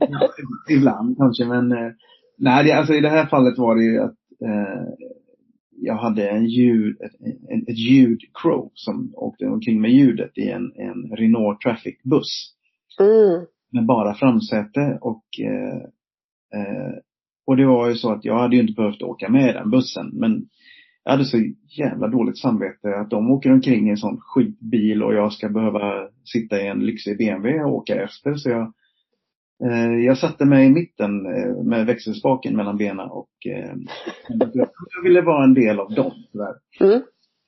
ja, 0.00 0.30
ibland 0.70 1.16
kanske, 1.18 1.44
men 1.44 1.72
eh, 1.72 1.92
nej, 2.38 2.64
det, 2.64 2.72
alltså 2.72 2.94
i 2.94 3.00
det 3.00 3.08
här 3.08 3.26
fallet 3.26 3.58
var 3.58 3.76
det 3.76 3.84
ju 3.84 4.00
att 4.00 4.16
eh, 4.44 5.08
jag 5.76 5.94
hade 5.96 6.28
en 6.28 6.46
ljud, 6.46 6.96
ett, 7.00 7.12
en, 7.50 7.62
ett 7.62 7.78
ljudcrow 7.78 8.70
som 8.74 9.12
åkte 9.16 9.46
omkring 9.46 9.80
med 9.80 9.90
ljudet 9.90 10.38
i 10.38 10.50
en, 10.50 10.72
en 10.76 11.16
Renault 11.16 11.60
Traffic-buss. 11.60 12.54
Mm. 13.00 13.46
med 13.72 13.86
bara 13.86 14.14
framsäte 14.14 14.98
och 15.00 15.24
eh, 15.40 15.76
eh, 16.60 16.94
och 17.46 17.56
det 17.56 17.66
var 17.66 17.88
ju 17.88 17.94
så 17.94 18.12
att 18.12 18.24
jag 18.24 18.38
hade 18.38 18.56
ju 18.56 18.62
inte 18.62 18.72
behövt 18.72 19.02
åka 19.02 19.28
med 19.28 19.54
den 19.54 19.70
bussen 19.70 20.10
men 20.12 20.48
jag 21.04 21.12
hade 21.12 21.24
så 21.24 21.38
jävla 21.78 22.08
dåligt 22.08 22.38
samvete 22.38 22.96
att 22.96 23.10
de 23.10 23.30
åker 23.30 23.52
omkring 23.52 23.86
i 23.86 23.90
en 23.90 23.96
sån 23.96 24.20
skitbil 24.20 25.02
och 25.02 25.14
jag 25.14 25.32
ska 25.32 25.48
behöva 25.48 26.08
sitta 26.24 26.60
i 26.60 26.66
en 26.66 26.86
lyxig 26.86 27.18
BMW 27.18 27.62
och 27.64 27.74
åka 27.74 28.02
efter 28.02 28.34
så 28.34 28.50
jag 28.50 28.72
eh, 29.64 29.94
jag 29.94 30.18
satte 30.18 30.44
mig 30.44 30.66
i 30.66 30.70
mitten 30.70 31.26
eh, 31.26 31.64
med 31.64 31.86
växelspaken 31.86 32.56
mellan 32.56 32.76
benen 32.76 33.08
och 33.10 33.30
eh, 33.46 33.74
jag, 34.52 35.02
ville 35.02 35.20
vara 35.20 35.44
en 35.44 35.54
del 35.54 35.80
av 35.80 35.94
dem 35.94 36.12
tyvärr. 36.32 36.54
Mm. 36.80 37.02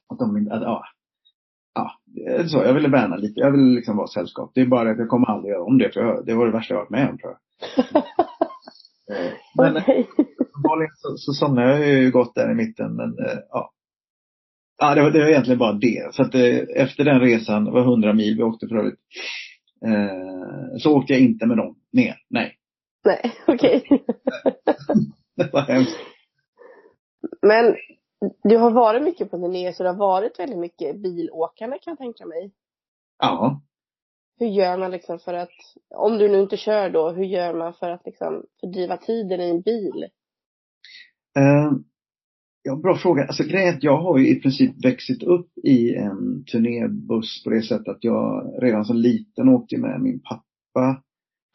Att 0.09 0.19
de 0.19 0.49
att, 0.51 0.63
ja. 0.63 0.85
Ja, 1.75 1.91
är 2.27 2.45
så. 2.45 2.59
Jag 2.59 2.75
ville 2.75 2.89
värna 2.89 3.17
lite. 3.17 3.41
Jag 3.41 3.51
ville 3.51 3.75
liksom 3.75 3.97
vara 3.97 4.07
sällskap. 4.07 4.51
Det 4.55 4.61
är 4.61 4.67
bara 4.67 4.91
att 4.91 4.99
jag 4.99 5.09
kommer 5.09 5.31
aldrig 5.31 5.53
göra 5.53 5.63
om 5.63 5.79
det. 5.79 5.95
För 5.95 6.01
jag, 6.01 6.27
det 6.27 6.35
var 6.35 6.47
det 6.47 6.53
värsta 6.53 6.75
jag 6.75 6.81
varit 6.81 6.91
med 6.91 7.11
om 7.11 7.19
tror 7.19 7.33
jag. 7.33 8.03
Eh, 9.13 9.33
Men 9.59 9.77
Okej. 9.77 10.09
uppenbarligen 10.39 10.93
så, 10.97 11.17
så 11.17 11.33
somnade 11.33 11.87
jag 11.87 11.89
ju 12.03 12.11
gott 12.11 12.35
där 12.35 12.51
i 12.51 12.55
mitten. 12.55 12.97
Men 12.97 13.09
eh, 13.19 13.39
ja. 13.51 13.73
Ja, 14.79 14.95
det 14.95 15.03
var, 15.03 15.11
det 15.11 15.19
var 15.19 15.29
egentligen 15.29 15.59
bara 15.59 15.73
det. 15.73 16.15
Så 16.15 16.23
att 16.23 16.35
eh, 16.35 16.83
efter 16.83 17.05
den 17.05 17.21
resan, 17.21 17.65
det 17.65 17.71
var 17.71 17.81
100 17.81 18.13
mil 18.13 18.37
vi 18.37 18.43
åkte 18.43 18.69
för 18.69 18.77
övrigt. 18.77 19.01
Eh, 19.87 20.79
så 20.79 20.97
åkte 20.97 21.13
jag 21.13 21.23
inte 21.23 21.47
med 21.47 21.57
dem 21.57 21.77
mer. 21.93 22.15
Nej. 22.31 22.59
Nej, 23.05 23.33
okej. 23.47 23.85
Det 25.37 25.53
var 25.53 25.61
hemskt. 25.61 25.97
Men 27.43 27.77
du 28.45 28.57
har 28.57 28.71
varit 28.71 29.03
mycket 29.03 29.31
på 29.31 29.39
turné 29.39 29.73
så 29.73 29.83
det 29.83 29.89
har 29.89 29.97
varit 29.97 30.39
väldigt 30.39 30.59
mycket 30.59 31.03
bilåkande 31.03 31.79
kan 31.79 31.91
jag 31.91 31.99
tänka 31.99 32.27
mig. 32.27 32.53
Ja. 33.19 33.61
Hur 34.39 34.47
gör 34.47 34.79
man 34.79 34.91
liksom 34.91 35.19
för 35.19 35.35
att, 35.35 35.51
om 35.95 36.19
du 36.19 36.29
nu 36.29 36.41
inte 36.41 36.57
kör 36.57 36.91
då, 36.91 37.11
hur 37.11 37.25
gör 37.25 37.55
man 37.55 37.75
för 37.75 37.91
att 37.91 38.07
liksom 38.07 38.45
fördriva 38.61 38.97
tiden 38.97 39.41
i 39.41 39.51
en 39.51 39.61
bil? 39.61 40.05
Eh, 41.39 41.73
Ja, 42.69 42.77
bra 42.77 42.97
fråga. 42.97 43.23
Alltså 43.23 43.43
grejen 43.43 43.69
är 43.69 43.77
att 43.77 43.83
jag 43.83 43.97
har 44.03 44.19
ju 44.19 44.29
i 44.29 44.41
princip 44.41 44.85
växt 44.85 45.23
upp 45.23 45.59
i 45.65 45.95
en 45.95 46.45
turnébuss 46.45 47.45
på 47.45 47.51
det 47.51 47.63
sättet 47.63 47.89
att 47.89 48.05
jag 48.05 48.55
redan 48.63 48.85
som 48.85 48.97
liten 48.97 49.49
åkte 49.49 49.79
med 49.79 50.01
min 50.01 50.21
pappa. 50.21 51.03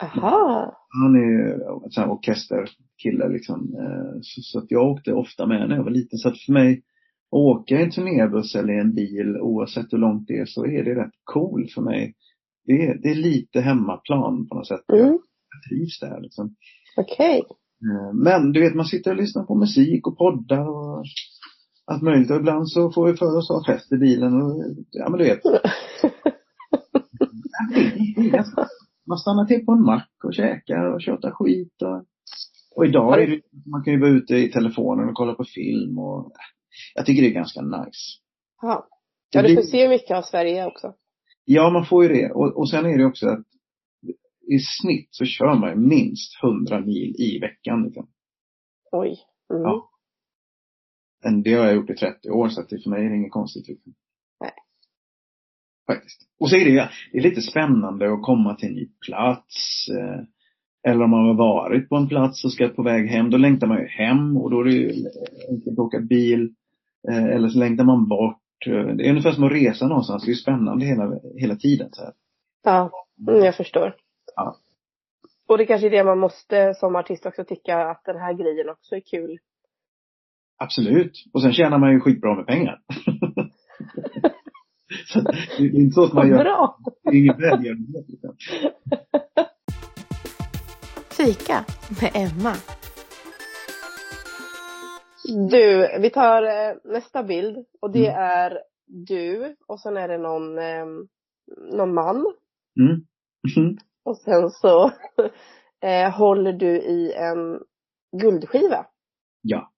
Aha. 0.04 0.74
Han 1.02 1.16
är 1.16 1.20
ju 1.20 1.54
en 1.98 2.10
orkesterkille 2.10 3.30
liksom. 3.30 3.76
Eh, 3.80 4.20
Så, 4.22 4.42
så 4.42 4.60
att 4.60 4.72
jag 4.72 4.92
åkte 4.92 5.14
ofta 5.14 5.48
med 5.48 5.70
när 5.70 5.76
jag 5.76 5.84
var 5.84 5.92
liten. 5.92 6.20
Så 6.20 6.30
att 6.30 6.40
för 6.40 6.54
mig, 6.54 6.78
att 7.32 7.34
åka 7.34 7.80
i 7.80 7.84
en 7.84 7.92
turnébuss 7.92 8.56
eller 8.56 8.74
i 8.74 8.80
en 8.80 8.96
bil, 8.96 9.38
oavsett 9.42 9.94
hur 9.94 9.98
långt 9.98 10.28
det 10.28 10.38
är, 10.38 10.46
så 10.46 10.66
är 10.66 10.84
det 10.84 10.96
rätt 10.96 11.14
cool 11.24 11.68
för 11.76 11.82
mig. 11.82 12.14
Det 12.72 12.86
är, 12.86 12.98
det 13.04 13.10
är 13.10 13.16
lite 13.16 13.62
hemmaplan 13.62 14.48
på 14.48 14.56
något 14.56 14.68
sätt. 14.68 14.90
Mm. 14.94 15.20
Jag 15.50 15.64
trivs 15.70 16.00
där 16.00 16.22
liksom. 16.22 16.56
Okej. 16.98 17.44
Eh, 17.84 18.14
Men 18.14 18.52
du 18.52 18.62
vet, 18.62 18.76
man 18.76 18.86
sitter 18.86 19.12
och 19.12 19.18
lyssnar 19.18 19.44
på 19.44 19.56
musik 19.56 20.08
och 20.08 20.18
poddar 20.18 20.70
och 20.70 21.04
allt 21.86 22.02
möjligt. 22.02 22.32
Och 22.32 22.38
ibland 22.38 22.70
så 22.70 22.92
får 22.92 23.08
vi 23.08 23.18
för 23.18 23.38
oss 23.38 23.52
att 23.52 23.68
ha 23.68 23.74
fest 23.74 23.92
i 23.92 23.98
bilen 23.98 24.42
och 24.42 24.64
ja 24.92 25.10
men 25.10 25.20
du 25.20 25.26
vet. 25.26 25.40
Man 29.08 29.18
stannar 29.18 29.46
till 29.46 29.66
på 29.66 29.72
en 29.72 29.82
mack 29.82 30.12
och 30.24 30.34
käkar 30.34 30.94
och 30.94 31.02
tjötar 31.02 31.32
skit 31.32 31.82
och, 31.82 32.06
och 32.76 32.86
idag 32.86 33.24
är 33.24 33.28
det, 33.28 33.42
man 33.72 33.84
kan 33.84 33.94
ju 33.94 34.00
vara 34.00 34.10
ute 34.10 34.36
i 34.36 34.52
telefonen 34.52 35.10
och 35.10 35.16
kolla 35.16 35.34
på 35.34 35.44
film 35.44 36.00
och 36.00 36.32
jag 36.96 37.06
tycker 37.06 37.22
det 37.22 37.28
är 37.28 37.34
ganska 37.34 37.62
nice. 37.62 38.20
Ja. 38.62 38.88
Ja, 39.34 39.42
du 39.42 39.56
får 39.56 39.62
se 39.62 39.90
mycket 39.90 40.18
av 40.18 40.22
Sverige 40.22 40.66
också. 40.66 40.94
Ja, 41.54 41.70
man 41.70 41.86
får 41.86 42.04
ju 42.04 42.10
det. 42.10 42.32
Och, 42.32 42.58
och 42.58 42.70
sen 42.70 42.86
är 42.86 42.98
det 42.98 43.06
också 43.06 43.28
att 43.28 43.46
i 44.48 44.60
snitt 44.60 45.08
så 45.12 45.26
kör 45.26 45.56
man 45.60 45.70
ju 45.70 45.76
minst 45.76 46.44
100 46.44 46.80
mil 46.80 47.16
i 47.18 47.40
veckan. 47.40 47.84
Liksom. 47.84 48.08
Oj. 48.92 49.20
Mm. 49.54 49.64
Ja. 49.64 49.90
Men 51.24 51.44
det 51.44 51.54
har 51.54 51.66
jag 51.66 51.76
gjort 51.76 51.90
i 51.90 51.96
30 51.96 52.30
år 52.30 52.50
så 52.50 52.62
att 52.62 52.70
det 52.70 52.84
för 52.84 52.90
mig 52.90 53.06
är 53.06 53.10
det 53.10 53.16
inget 53.16 53.32
konstigt. 53.32 53.68
Liksom. 53.68 53.94
Nej. 54.40 54.52
Faktiskt. 55.88 56.22
Och 56.40 56.50
så 56.50 56.56
är 56.56 56.66
det, 56.66 56.90
det 57.12 57.18
är 57.18 57.22
lite 57.22 57.42
spännande 57.42 58.14
att 58.14 58.24
komma 58.24 58.56
till 58.56 58.70
en 58.70 58.76
ny 58.76 58.90
plats. 59.08 59.88
Eh, 59.90 60.22
eller 60.92 61.04
om 61.04 61.10
man 61.10 61.26
har 61.26 61.34
varit 61.34 61.90
på 61.90 61.96
en 61.96 62.08
plats 62.08 62.46
och 62.46 62.54
ska 62.54 62.68
på 62.68 62.84
väg 62.84 63.10
hem, 63.10 63.30
då 63.30 63.38
längtar 63.38 63.68
man 63.68 63.80
ju 63.80 63.88
hem 63.88 64.38
och 64.38 64.52
då 64.52 64.60
är 64.60 64.64
det 64.64 64.74
ju 64.74 64.90
enkelt 65.50 65.74
att 65.74 65.86
åka 65.86 66.00
bil. 66.00 66.56
Eh, 67.10 67.26
eller 67.26 67.50
så 67.50 67.60
längtar 67.60 67.84
man 67.84 68.08
bort. 68.08 68.42
Eh, 68.68 68.86
Det 68.86 69.06
är 69.06 69.10
ungefär 69.10 69.32
som 69.32 69.44
att 69.44 69.52
resa 69.52 69.88
någonstans. 69.88 70.26
Det 70.26 70.32
är 70.32 70.36
spännande 70.36 70.86
hela, 70.86 71.20
hela 71.36 71.56
tiden. 71.56 71.90
Så 71.92 72.02
här. 72.04 72.14
Ja, 72.64 72.92
mm, 73.28 73.44
jag 73.44 73.56
förstår. 73.56 73.96
Ja. 74.36 74.56
Och 75.48 75.58
det 75.58 75.66
kanske 75.66 75.88
är 75.88 75.92
det 75.92 76.04
man 76.04 76.20
måste 76.20 76.74
som 76.74 76.96
artist 76.96 77.26
också 77.26 77.44
tycka 77.44 77.78
att 77.78 78.04
den 78.06 78.18
här 78.18 78.34
grejen 78.34 78.70
också 78.70 78.96
är 78.96 79.00
kul. 79.00 79.40
Absolut. 80.58 81.26
Och 81.34 81.42
sen 81.42 81.54
tjänar 81.54 81.78
man 81.78 81.92
ju 81.92 82.00
skitbra 82.00 82.36
med 82.36 82.48
pengar. 82.48 82.82
så 85.08 85.20
det 85.22 85.64
är 85.64 85.76
inte 85.76 85.94
så 85.94 86.04
att 86.04 86.14
man 86.14 86.30
gör 86.30 86.44
Bra! 86.44 86.78
det 87.04 87.10
är 87.10 87.16
ingen 87.16 87.38
välgörenhet. 87.38 88.06
Fika 91.18 91.66
med 92.02 92.12
Emma. 92.14 92.54
Du, 95.52 95.98
vi 96.02 96.10
tar 96.10 96.44
eh, 96.44 96.76
nästa 96.84 97.24
bild 97.24 97.66
och 97.82 97.92
det 97.92 98.08
Mm. 98.08 98.22
är 98.22 98.60
du 98.88 99.56
och 99.68 99.80
sen 99.80 99.98
är 99.98 100.08
det 100.08 100.18
någon, 100.18 100.58
eh, 100.60 100.86
någon 101.78 101.94
man 101.94 102.16
Mm. 102.80 103.06
Mhm. 103.58 103.78
och 104.06 104.18
sen 104.18 104.50
så 104.50 104.92
eh, 105.88 106.12
håller 106.18 106.54
du 106.54 106.68
i 106.78 107.14
en 107.14 107.60
guldskiva. 108.22 108.86
Ja. 109.42 109.72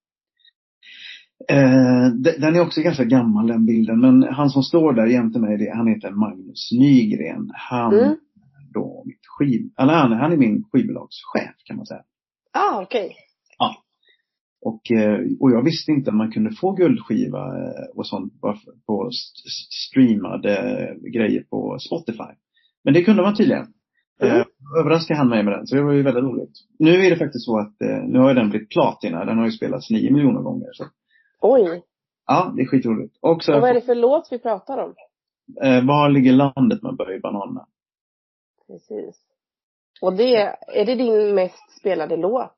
Eh, 1.49 2.07
de- 2.23 2.37
den 2.39 2.55
är 2.55 2.61
också 2.61 2.81
ganska 2.81 3.03
gammal 3.03 3.47
den 3.47 3.65
bilden, 3.65 3.99
men 4.01 4.23
han 4.23 4.49
som 4.49 4.63
står 4.63 4.93
där 4.93 5.05
jämte 5.05 5.39
mig, 5.39 5.69
han 5.69 5.87
heter 5.87 6.11
Magnus 6.11 6.69
Nygren. 6.71 7.51
Han, 7.53 7.93
Mm. 7.93 8.09
är 8.09 8.73
då 8.73 9.03
mitt 9.05 9.25
skiv, 9.27 9.69
eller 9.79 9.93
han, 9.93 10.11
han 10.11 10.31
är 10.33 10.37
min 10.37 10.63
skivbolagschef 10.71 11.55
kan 11.65 11.77
man 11.77 11.85
säga. 11.85 12.03
Ah, 12.53 12.81
okej. 12.81 13.15
Och, 13.59 13.65
eh, 13.65 13.75
och 15.39 15.51
jag 15.51 15.63
visste 15.63 15.91
inte 15.91 16.09
att 16.09 16.15
man 16.15 16.31
kunde 16.31 16.51
få 16.55 16.71
guldskiva 16.71 17.39
eh, 17.39 17.85
och 17.95 18.07
sånt 18.07 18.41
på 18.41 19.07
st- 19.07 19.47
st- 19.47 19.71
streamade 19.89 20.53
grejer 21.13 21.43
på 21.49 21.77
Spotify. 21.79 22.33
Men 22.83 22.93
det 22.93 23.03
kunde 23.03 23.21
man 23.21 23.35
tydligen. 23.35 23.73
Mm. 24.21 24.37
Eh, 24.37 24.45
överraskade 24.79 25.17
han 25.17 25.29
mig 25.29 25.43
med 25.43 25.53
den, 25.53 25.67
så 25.67 25.75
det 25.75 25.83
var 25.83 25.91
ju 25.93 26.01
väldigt 26.03 26.23
roligt. 26.23 26.53
Nu 26.79 26.91
är 27.05 27.09
det 27.09 27.15
faktiskt 27.17 27.45
så 27.45 27.59
att, 27.59 27.81
eh, 27.81 28.03
nu 28.07 28.19
har 28.19 28.33
den 28.33 28.49
blivit 28.49 28.69
platina, 28.69 29.25
den 29.25 29.37
har 29.37 29.45
ju 29.45 29.51
spelats 29.51 29.89
nio 29.89 30.11
miljoner 30.11 30.41
gånger. 30.41 30.69
Så. 30.73 30.85
Oj. 31.41 31.83
Ja, 32.27 32.53
det 32.55 32.61
är 32.61 32.65
skitroligt. 32.65 33.17
Och 33.21 33.43
så, 33.43 33.55
Och 33.55 33.61
vad 33.61 33.69
är 33.69 33.73
det 33.73 33.81
för 33.81 33.95
låt 33.95 34.27
vi 34.31 34.39
pratar 34.39 34.77
om? 34.77 34.93
eh, 35.63 35.85
var 35.85 36.09
ligger 36.09 36.33
landet 36.33 36.81
med 36.83 36.95
Börje 36.95 37.19
Bananerna? 37.19 37.65
Precis. 38.67 39.15
Och 40.01 40.13
det, 40.13 40.35
är 40.67 40.85
det 40.85 40.95
din 40.95 41.35
mest 41.35 41.79
spelade 41.79 42.17
låt? 42.17 42.55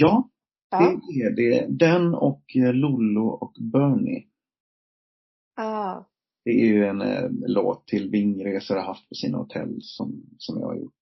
Ja, 0.00 0.28
Ja. 0.70 1.00
det 1.08 1.22
är 1.22 1.50
det. 1.50 1.66
Den 1.68 2.14
och 2.14 2.42
eh, 2.56 2.72
Lollo 2.74 3.26
och 3.26 3.52
Bernie. 3.72 4.24
Ah. 5.56 6.04
Det 6.44 6.50
är 6.50 6.66
ju 6.66 6.84
en 6.84 7.00
eh, 7.00 7.30
låt 7.46 7.86
till 7.86 8.10
vingresor 8.10 8.74
har 8.74 8.82
haft 8.82 9.08
på 9.08 9.14
sina 9.14 9.38
hotell 9.38 9.78
som, 9.80 10.22
som 10.38 10.60
jag 10.60 10.66
har 10.66 10.76
gjort. 10.76 10.92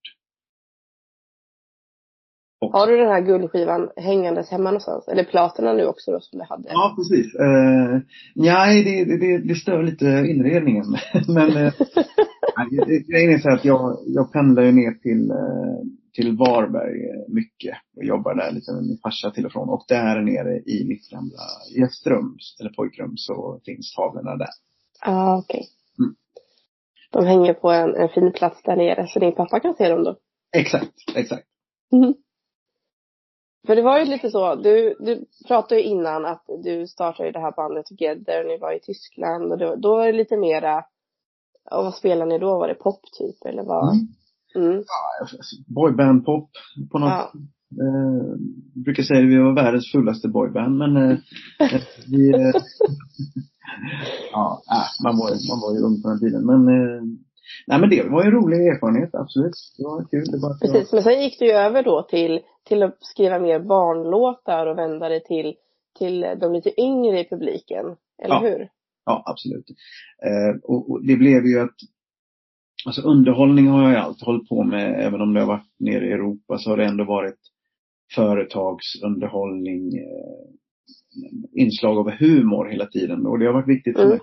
Och, 2.61 2.71
Har 2.71 2.87
du 2.87 2.97
den 2.97 3.07
här 3.07 3.21
guldskivan 3.21 3.89
hängandes 3.95 4.49
hemma 4.51 4.63
någonstans? 4.63 5.07
Eller 5.07 5.23
platina 5.23 5.73
nu 5.73 5.85
också 5.85 6.11
då 6.11 6.19
som 6.19 6.39
du 6.39 6.45
hade? 6.45 6.69
Ja, 6.69 6.93
precis. 6.97 7.35
Uh, 7.35 7.99
nej, 8.35 8.83
det, 8.83 9.05
det, 9.05 9.17
det, 9.17 9.47
det 9.47 9.55
stör 9.55 9.83
lite 9.83 10.05
inredningen. 10.05 10.85
Men 11.27 11.49
uh, 11.57 11.73
grejen 13.09 13.33
är 13.33 13.37
så 13.37 13.49
att 13.49 13.65
jag, 13.65 13.97
jag 14.05 14.31
pendlar 14.31 14.63
ju 14.63 14.71
ner 14.71 14.93
till, 14.93 15.31
uh, 15.31 15.81
till 16.15 16.37
Varberg 16.37 17.09
eh, 17.09 17.33
mycket 17.33 17.77
och 17.97 18.03
jobbar 18.03 18.35
där 18.35 18.51
lite 18.51 18.71
med 18.73 18.83
min 18.83 18.97
farsa 19.03 19.31
till 19.31 19.45
och 19.45 19.51
från. 19.51 19.69
Och 19.69 19.85
där 19.87 20.21
nere 20.21 20.59
i 20.59 20.85
mitt 20.87 21.09
gamla 21.09 21.43
gästrum, 21.79 22.37
eller 22.59 22.69
pojkrum, 22.69 23.13
så 23.17 23.61
finns 23.65 23.93
tavlorna 23.95 24.35
där. 24.35 24.49
Ja, 25.05 25.11
ah, 25.11 25.37
okej. 25.37 25.67
Mm. 25.99 26.15
De 27.11 27.25
hänger 27.25 27.53
på 27.53 27.71
en, 27.71 27.95
en 27.95 28.09
fin 28.09 28.31
plats 28.31 28.63
där 28.63 28.75
nere 28.75 29.07
så 29.07 29.19
din 29.19 29.35
pappa 29.35 29.59
kan 29.59 29.75
se 29.75 29.89
dem 29.89 30.03
då? 30.03 30.17
Exakt, 30.57 30.93
exakt. 31.15 31.47
För 33.67 33.75
det 33.75 33.81
var 33.81 33.99
ju 33.99 34.05
lite 34.05 34.29
så, 34.29 34.55
du, 34.55 34.95
du 34.99 35.25
pratade 35.47 35.81
ju 35.81 35.87
innan 35.87 36.25
att 36.25 36.43
du 36.63 36.87
startade 36.87 37.31
det 37.31 37.39
här 37.39 37.51
bandet 37.51 37.85
Together, 37.85 38.43
ni 38.43 38.57
var 38.57 38.71
i 38.71 38.79
Tyskland 38.79 39.51
och 39.51 39.57
då, 39.57 39.75
då 39.75 39.95
var 39.95 40.05
det 40.05 40.11
lite 40.11 40.37
mera, 40.37 40.77
och 41.71 41.83
vad 41.83 41.95
spelade 41.95 42.31
ni 42.31 42.39
då? 42.39 42.59
Var 42.59 42.67
det 42.67 42.73
pop 42.73 43.01
typ 43.17 43.45
eller 43.45 43.63
vad? 43.63 43.93
Mm. 43.93 44.07
Mm. 44.55 44.83
Boyband-pop 45.67 46.49
på 46.91 46.99
något 46.99 47.09
Ja. 47.09 47.31
Eh, 47.81 48.37
brukar 48.85 49.03
säga 49.03 49.19
att 49.19 49.25
vi 49.25 49.37
var 49.37 49.55
världens 49.55 49.91
fullaste 49.91 50.27
boyband, 50.27 50.77
men 50.77 50.95
eh, 50.97 51.17
vi... 52.11 52.29
Eh, 52.33 52.51
ja, 54.31 54.61
äh, 54.71 55.03
man, 55.03 55.17
var, 55.17 55.29
man 55.49 55.59
var 55.61 55.73
ju 55.77 55.79
ung 55.85 56.01
på 56.01 56.09
den 56.09 56.19
tiden. 56.19 56.45
Men, 56.45 56.61
eh, 56.67 57.01
nej, 57.67 57.79
men 57.79 57.89
det 57.89 58.03
var 58.09 58.23
en 58.23 58.31
rolig 58.31 58.67
erfarenhet, 58.67 59.09
absolut. 59.15 59.53
Det 59.77 59.83
var 59.83 60.03
kul. 60.11 60.25
Det 60.31 60.37
jag- 60.41 60.59
Precis, 60.59 60.93
men 60.93 61.03
sen 61.03 61.21
gick 61.23 61.39
du 61.39 61.45
ju 61.45 61.51
över 61.51 61.83
då 61.83 62.01
till, 62.09 62.39
till 62.67 62.83
att 62.83 62.97
skriva 62.99 63.39
mer 63.39 63.59
barnlåtar 63.59 64.67
och 64.67 64.77
vända 64.77 65.09
dig 65.09 65.23
till, 65.23 65.53
till 65.99 66.25
de 66.41 66.53
lite 66.53 66.81
yngre 66.81 67.19
i 67.19 67.29
publiken. 67.29 67.85
Eller 68.23 68.35
Ja. 68.35 68.39
hur? 68.41 68.67
Ja, 69.05 69.23
absolut. 69.25 69.65
Eh, 70.25 70.61
och, 70.63 70.91
och 70.91 71.05
det 71.07 71.15
blev 71.15 71.45
ju 71.45 71.59
att 71.59 71.75
Alltså 72.85 73.01
underhållning 73.01 73.67
har 73.67 73.91
jag 73.91 74.01
alltid 74.01 74.25
hållit 74.25 74.49
på 74.49 74.63
med, 74.63 75.05
även 75.05 75.21
om 75.21 75.33
det 75.33 75.39
har 75.39 75.47
varit 75.47 75.69
nere 75.79 76.07
i 76.07 76.11
Europa 76.11 76.57
så 76.57 76.69
har 76.69 76.77
det 76.77 76.85
ändå 76.85 77.03
varit 77.03 77.39
företagsunderhållning, 78.15 79.97
eh, 79.97 81.61
inslag 81.61 81.97
av 81.97 82.11
humor 82.11 82.65
hela 82.65 82.85
tiden. 82.85 83.25
Och 83.25 83.39
det 83.39 83.45
har 83.45 83.53
varit 83.53 83.67
viktigt 83.67 83.95
för 83.95 84.05
Mm. 84.05 84.17
mig. 84.17 84.19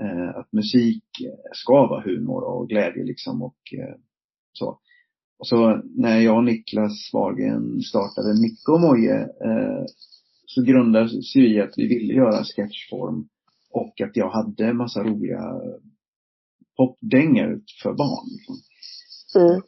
Eh, 0.00 0.36
att 0.36 0.52
musik 0.52 1.04
ska 1.52 1.86
vara 1.86 2.02
humor 2.02 2.44
och 2.44 2.68
glädje 2.68 3.04
liksom 3.04 3.42
och 3.42 3.58
eh, 3.78 3.94
så. 4.52 4.78
Och 5.38 5.46
så 5.46 5.82
när 5.96 6.20
jag 6.20 6.36
och 6.36 6.44
Niklas 6.44 7.10
Wahlgren 7.12 7.80
startade 7.80 8.40
Nicke 8.40 8.70
och 8.72 8.80
Moje 8.80 9.28
så 10.46 10.62
grundades 10.62 11.36
ju 11.36 11.54
i 11.54 11.60
att 11.60 11.74
vi 11.76 11.86
ville 11.88 12.14
göra 12.14 12.44
sketchform 12.44 13.28
och 13.70 14.00
att 14.00 14.16
jag 14.16 14.30
hade 14.30 14.72
massa 14.72 15.02
roliga 15.02 15.60
popdängor 16.76 17.60
för 17.82 17.92
barn. 17.92 18.28
Mm. 19.36 19.62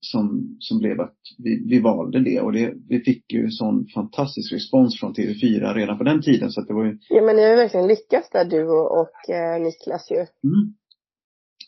som, 0.00 0.56
som 0.60 0.78
blev 0.78 1.00
att 1.00 1.18
vi, 1.38 1.68
vi 1.68 1.80
valde 1.80 2.20
det 2.20 2.40
och 2.40 2.52
det, 2.52 2.74
vi 2.88 3.00
fick 3.00 3.32
ju 3.32 3.50
sån 3.50 3.86
fantastisk 3.94 4.52
respons 4.52 5.00
från 5.00 5.14
TV4 5.14 5.74
redan 5.74 5.98
på 5.98 6.04
den 6.04 6.22
tiden 6.22 6.50
så 6.50 6.60
att 6.60 6.68
det 6.68 6.74
var 6.74 6.84
ju 6.84 6.98
Ja 7.08 7.22
men 7.22 7.36
ni 7.36 7.42
har 7.42 7.50
ju 7.50 7.56
verkligen 7.56 7.86
lyckats 7.86 8.30
där 8.30 8.44
du 8.44 8.68
och, 8.68 9.00
och 9.00 9.34
eh, 9.34 9.62
Niklas 9.62 10.10
ju. 10.10 10.16
mm. 10.16 10.74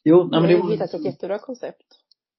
Jo, 0.04 0.28
nej, 0.30 0.40
men 0.40 0.42
ni 0.42 0.48
det 0.48 0.54
har 0.54 0.58
ju 0.58 0.62
var, 0.62 0.72
hittat 0.72 0.94
ett 0.94 1.04
jättebra 1.04 1.38
koncept. 1.38 1.86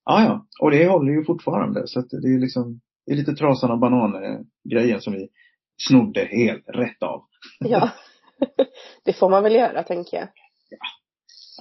Ja, 0.06 0.24
ja. 0.24 0.48
Och 0.62 0.72
det 0.72 0.88
håller 0.88 1.12
ju 1.14 1.24
fortfarande. 1.26 1.88
Så 1.88 2.00
att 2.00 2.10
det 2.10 2.28
är 2.28 2.40
liksom, 2.40 2.82
det 3.06 3.12
är 3.12 3.16
lite 3.16 3.36
trasan 3.36 3.72
och 3.72 3.80
banan 3.80 4.46
grejen 4.70 5.02
som 5.02 5.14
vi 5.14 5.30
snodde 5.88 6.26
helt 6.26 6.70
rätt 6.70 7.04
av. 7.04 7.22
Ja. 7.60 7.90
det 9.06 9.14
får 9.14 9.30
man 9.30 9.44
väl 9.44 9.56
göra, 9.56 9.84
tänker 9.84 10.18
jag. 10.18 10.28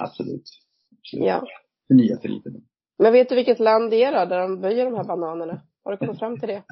Absolut. 0.00 0.44
Absolut. 0.98 1.26
Ja. 1.26 1.42
Förnya 1.88 2.16
sig 2.16 2.30
lite. 2.30 2.50
Men 2.98 3.12
vet 3.12 3.28
du 3.28 3.34
vilket 3.34 3.60
land 3.60 3.90
det 3.90 4.02
är 4.04 4.12
då, 4.12 4.24
där 4.24 4.40
de 4.40 4.60
böjer 4.60 4.84
de 4.84 4.94
här 4.94 5.04
bananerna? 5.04 5.62
Har 5.84 5.92
du 5.92 5.96
kommit 5.98 6.18
fram 6.18 6.38
till 6.38 6.48
det? 6.48 6.62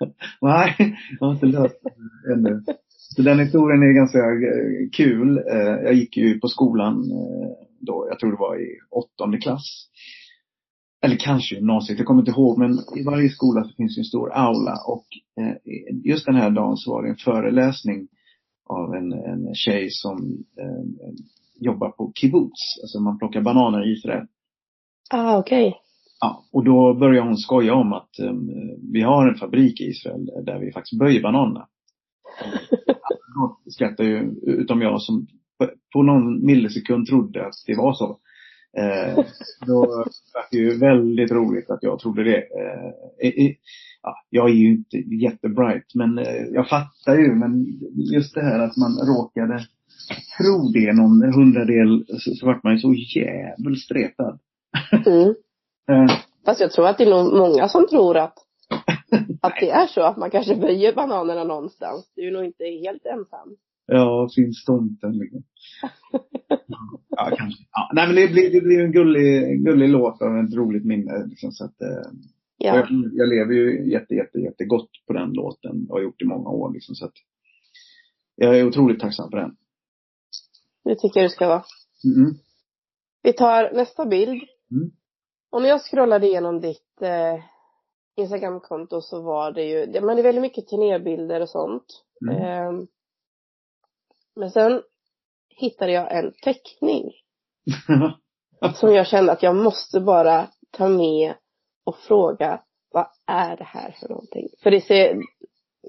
Nej, 0.40 0.76
jag 1.20 1.26
har 1.26 1.34
inte 1.34 1.46
löst 1.46 1.80
det 1.82 2.32
ännu. 2.32 2.62
Så 2.88 3.22
den 3.22 3.38
historien 3.38 3.82
är 3.82 3.92
ganska 3.92 4.18
eh, 4.18 4.88
kul. 4.92 5.38
Eh, 5.38 5.84
Jag 5.84 5.94
gick 5.94 6.16
ju 6.16 6.40
på 6.40 6.48
skolan 6.48 6.94
eh, 6.94 7.50
då, 7.80 8.06
jag 8.10 8.18
tror 8.18 8.30
det 8.30 8.36
var 8.38 8.60
i 8.60 8.78
åttonde 8.90 9.38
klass. 9.38 9.88
Eller 11.04 11.16
kanske 11.16 11.54
gymnasiet, 11.54 11.98
jag 11.98 12.06
kommer 12.06 12.20
inte 12.22 12.30
ihåg. 12.30 12.58
Men 12.58 12.70
i 12.72 13.04
varje 13.06 13.28
skola 13.28 13.64
så 13.64 13.74
finns 13.76 13.96
det 13.96 14.00
en 14.00 14.04
stor 14.04 14.32
aula. 14.32 14.74
Och 14.86 15.06
just 16.04 16.26
den 16.26 16.34
här 16.34 16.50
dagen 16.50 16.76
så 16.76 16.90
var 16.90 17.02
det 17.02 17.08
en 17.08 17.16
föreläsning 17.16 18.08
av 18.68 18.94
en, 18.94 19.12
en 19.12 19.54
tjej 19.54 19.88
som 19.90 20.44
jobbar 21.64 21.90
på 21.90 22.12
kibbutz. 22.14 22.80
Alltså 22.82 23.00
man 23.00 23.18
plockar 23.18 23.40
bananer 23.40 23.88
i 23.88 23.92
Israel. 23.92 24.26
Ah, 25.10 25.38
okej. 25.38 25.74
Ja, 26.20 26.44
och 26.52 26.64
då 26.64 26.94
börjar 26.94 27.22
hon 27.22 27.36
skoja 27.36 27.74
om 27.74 27.92
att 27.92 28.10
um, 28.20 28.50
vi 28.92 29.02
har 29.02 29.28
en 29.28 29.34
fabrik 29.34 29.80
i 29.80 29.84
Israel 29.84 30.24
där 30.44 30.58
vi 30.58 30.72
faktiskt 30.72 30.98
böjer 30.98 31.22
bananerna. 31.22 31.66
Då 33.34 33.70
skrattar 33.70 34.04
ju, 34.04 34.34
utom 34.42 34.82
jag 34.82 35.02
som 35.02 35.26
på, 35.92 36.02
någon 36.02 36.46
millisekund 36.46 37.06
trodde 37.06 37.46
att 37.46 37.54
det 37.66 37.76
var 37.76 37.92
så. 37.92 38.18
Eh, 38.78 39.24
då 39.66 39.86
var 39.86 40.08
det 40.50 40.58
ju 40.58 40.78
väldigt 40.78 41.30
roligt 41.30 41.70
att 41.70 41.82
jag 41.82 41.98
trodde 41.98 42.24
det. 42.24 42.36
Eh, 42.36 43.28
i, 43.28 43.56
ja, 44.02 44.14
jag 44.30 44.50
är 44.50 44.54
ju 44.54 44.70
inte 44.70 44.96
jättebright, 44.96 45.94
men 45.94 46.18
eh, 46.18 46.44
jag 46.52 46.68
fattar 46.68 47.16
ju. 47.16 47.34
Men 47.34 47.66
just 48.14 48.34
det 48.34 48.42
här 48.42 48.58
att 48.58 48.76
man 48.76 48.92
råkade 49.06 49.66
tro 50.38 50.68
det 50.72 50.92
någon 50.92 51.32
hundradel, 51.34 52.04
så, 52.08 52.34
så 52.34 52.46
vart 52.46 52.62
man 52.62 52.72
ju 52.72 52.78
så 52.78 52.94
jävligt 52.94 53.82
stretad. 53.82 54.38
Mm. 55.06 55.34
Eh, 55.90 56.06
Fast 56.44 56.60
jag 56.60 56.72
tror 56.72 56.86
att 56.86 56.98
det 56.98 57.04
är 57.04 57.10
nog 57.10 57.32
många 57.38 57.68
som 57.68 57.88
tror 57.88 58.16
att, 58.16 58.34
att 59.42 59.54
det 59.60 59.70
är 59.70 59.86
så, 59.86 60.02
att 60.02 60.16
man 60.16 60.30
kanske 60.30 60.56
böjer 60.56 60.94
bananerna 60.94 61.44
någonstans. 61.44 62.12
Du 62.16 62.28
är 62.28 62.32
nog 62.32 62.44
inte 62.44 62.64
helt 62.64 63.06
ensam. 63.06 63.56
Ja, 63.86 64.28
finns 64.34 64.64
tomten 64.64 65.18
liksom. 65.18 65.42
Ja, 67.08 67.30
kanske. 67.36 67.62
Ja, 67.72 67.90
nej 67.94 68.06
men 68.06 68.16
det 68.16 68.28
blir, 68.32 68.50
det 68.52 68.60
blir 68.60 68.80
en 68.84 68.92
gullig, 68.92 69.64
gullig 69.64 69.88
låt 69.88 70.22
och 70.22 70.38
ett 70.38 70.54
roligt 70.54 70.84
minne 70.84 71.26
liksom, 71.26 71.52
så 71.52 71.64
att 71.64 71.82
eh, 71.82 72.12
Ja. 72.58 72.76
jag, 72.76 72.86
jag 73.12 73.28
lever 73.28 73.52
ju 73.54 73.90
jätte, 73.90 74.14
jätte, 74.14 74.38
jättegott 74.38 74.90
på 75.06 75.12
den 75.12 75.32
låten 75.32 75.86
och 75.88 75.94
har 75.96 76.02
gjort 76.02 76.18
det 76.18 76.24
i 76.24 76.28
många 76.28 76.50
år 76.50 76.72
liksom 76.72 76.94
så 76.94 77.04
att 77.04 77.14
jag 78.36 78.58
är 78.58 78.66
otroligt 78.66 79.00
tacksam 79.00 79.30
för 79.30 79.38
den. 79.38 79.56
Det 80.84 80.96
tycker 80.96 81.20
jag 81.20 81.24
du 81.24 81.32
ska 81.32 81.48
vara. 81.48 81.64
Mm. 82.04 82.34
Vi 83.22 83.32
tar 83.32 83.72
nästa 83.72 84.06
bild. 84.06 84.42
Mm. 84.70 84.90
Och 85.50 85.62
när 85.62 85.68
jag 85.68 85.82
scrollade 85.82 86.26
igenom 86.26 86.60
ditt 86.60 87.02
eh, 87.02 87.44
Instagramkonto 88.16 89.00
så 89.00 89.22
var 89.22 89.52
det 89.52 89.62
ju, 89.64 89.86
det, 89.86 90.00
men 90.00 90.16
det 90.16 90.22
är 90.22 90.24
väldigt 90.24 90.42
mycket 90.42 90.68
turnébilder 90.68 91.40
och 91.40 91.48
sånt. 91.48 91.84
Mm. 92.28 92.42
Ehm, 92.42 92.86
men 94.36 94.50
sen 94.50 94.82
hittade 95.48 95.92
jag 95.92 96.18
en 96.18 96.32
teckning 96.42 97.10
som 98.74 98.94
jag 98.94 99.06
kände 99.06 99.32
att 99.32 99.42
jag 99.42 99.56
måste 99.56 100.00
bara 100.00 100.48
ta 100.70 100.88
med 100.88 101.34
och 101.84 101.98
fråga 101.98 102.62
vad 102.90 103.06
är 103.26 103.56
det 103.56 103.64
här 103.64 103.96
för 104.00 104.08
någonting? 104.08 104.48
För 104.62 104.70
det 104.70 104.80
ser, 104.80 105.22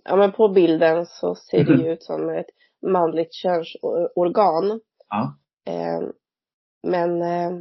ja 0.03 0.15
men 0.15 0.31
på 0.31 0.49
bilden 0.49 1.05
så 1.05 1.35
ser 1.35 1.63
det 1.63 1.83
ju 1.83 1.93
ut 1.93 2.03
som 2.03 2.29
ett 2.29 2.45
manligt 2.83 3.33
könsorgan. 3.33 4.79
ja. 5.09 5.37
Eh, 5.65 6.09
men 6.87 7.21
eh, 7.21 7.59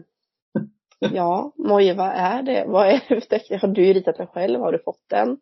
ja, 0.99 1.53
Moje, 1.57 1.95
vad 1.95 2.09
är 2.09 2.43
det? 2.43 2.65
Vad 2.69 2.87
är 2.87 3.01
det? 3.49 3.57
Har 3.63 3.69
du 3.69 3.83
ritat 3.93 4.17
den 4.19 4.27
själv? 4.27 4.61
Har 4.61 4.73
du 4.73 4.79
fått 4.79 5.05
den? 5.11 5.37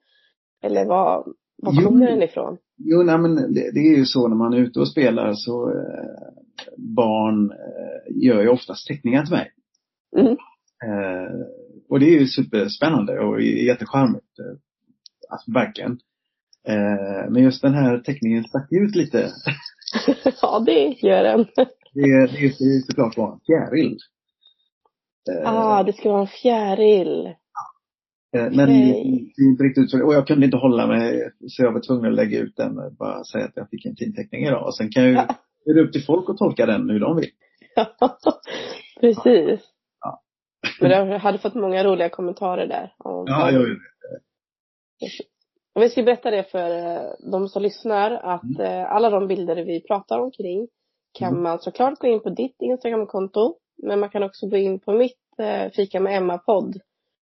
Eller 0.62 0.84
vad, 0.84 1.34
Jo. 1.62 1.84
kommer 1.88 2.06
den 2.06 2.22
ifrån? 2.22 2.58
Jo, 2.76 3.02
nej 3.02 3.18
men 3.18 3.34
det, 3.34 3.70
det 3.74 3.80
är 3.80 3.96
ju 3.96 4.04
så 4.04 4.28
när 4.28 4.36
man 4.36 4.52
är 4.52 4.58
ute 4.58 4.80
och 4.80 4.88
spelar 4.88 5.32
så 5.34 5.70
eh, 5.70 6.44
barn 6.96 7.50
eh, 7.50 8.22
gör 8.26 8.40
ju 8.42 8.48
oftast 8.48 8.86
teckningar 8.86 9.24
till 9.24 9.34
mig. 9.34 9.50
Mm. 10.16 10.32
Eh, 10.84 11.32
och 11.88 12.00
det 12.00 12.06
är 12.06 12.20
ju 12.20 12.26
superspännande 12.26 13.18
och 13.20 13.42
jättecharmigt. 13.42 14.38
Eh, 14.38 14.56
alltså 15.30 15.52
verkligen. 15.52 15.98
Eh, 16.68 17.30
men 17.30 17.42
just 17.42 17.62
den 17.62 17.74
här 17.74 17.98
teckningen 17.98 18.44
stack 18.44 18.68
ut 18.70 18.96
lite. 18.96 19.30
ja, 20.42 20.62
det 20.66 20.96
gör 21.02 21.22
den. 21.22 21.46
Det, 21.94 22.00
är- 22.00 22.28
det 22.28 22.44
är 22.46 22.80
såklart 22.86 23.16
var 23.16 23.32
en 23.32 23.40
fjäril. 23.40 23.98
Eh, 25.30 25.54
ah, 25.54 25.82
det 25.82 25.92
ska 25.92 26.10
vara 26.10 26.20
en 26.20 26.26
fjäril. 26.26 27.26
eh, 28.36 28.42
men 28.42 28.60
okej. 28.64 29.32
det 29.36 29.42
är 29.42 29.48
inte 29.48 29.64
riktigt 29.64 29.90
så. 29.90 30.06
Och 30.06 30.14
jag 30.14 30.26
kunde 30.26 30.44
inte 30.44 30.56
hålla 30.56 30.86
mig 30.86 31.30
så 31.48 31.62
jag 31.62 31.72
var 31.72 31.80
tvungen 31.80 32.10
att 32.10 32.16
lägga 32.16 32.38
ut 32.38 32.56
den 32.56 32.78
och 32.78 32.92
bara 32.94 33.24
säga 33.24 33.44
att 33.44 33.52
jag 33.56 33.70
fick 33.70 33.86
en 33.86 33.96
fin 33.96 34.14
teckning 34.14 34.44
idag. 34.46 34.66
Och 34.66 34.76
sen 34.76 34.90
kan 34.90 35.04
ju, 35.04 35.12
Ja. 35.12 35.26
är 35.70 35.74
det 35.74 35.80
upp 35.80 35.92
till 35.92 36.04
folk 36.04 36.30
att 36.30 36.36
tolka 36.36 36.66
den 36.66 36.90
hur 36.90 37.00
de 37.00 37.16
vill. 37.16 37.30
Precis. 39.00 39.60
Ja. 40.00 40.22
Men 40.80 40.90
jag 40.90 41.18
hade 41.18 41.38
fått 41.38 41.54
många 41.54 41.84
roliga 41.84 42.08
kommentarer 42.08 42.66
där. 42.66 42.94
om- 42.98 43.24
Ja, 43.28 43.50
jag 43.50 43.62
gör 43.62 43.68
det. 43.68 43.76
Och 45.74 45.83
vi 45.83 45.88
ska 45.90 46.02
berätta 46.02 46.30
det 46.30 46.44
för 46.50 46.70
eh, 46.78 47.11
de 47.33 47.48
som 47.48 47.62
lyssnar 47.62 48.11
att 48.11 48.59
eh, 48.61 48.92
alla 48.92 49.11
de 49.11 49.26
bilder 49.26 49.56
vi 49.56 49.80
pratar 49.80 50.18
omkring 50.18 50.68
kan 51.18 51.28
Mm. 51.33 51.42
man 51.42 51.59
såklart 51.59 51.98
gå 51.98 52.06
in 52.06 52.20
på 52.20 52.30
ditt 52.30 52.56
Instagramkonto. 52.62 53.54
Men 53.83 54.00
man 54.00 54.11
kan 54.11 54.22
också 54.22 54.46
gå 54.48 54.56
in 54.56 54.80
på 54.80 54.92
mitt 54.92 55.38
eh, 55.38 55.70
Fika 55.70 56.00
med 56.00 56.16
Emma-podd. 56.16 56.80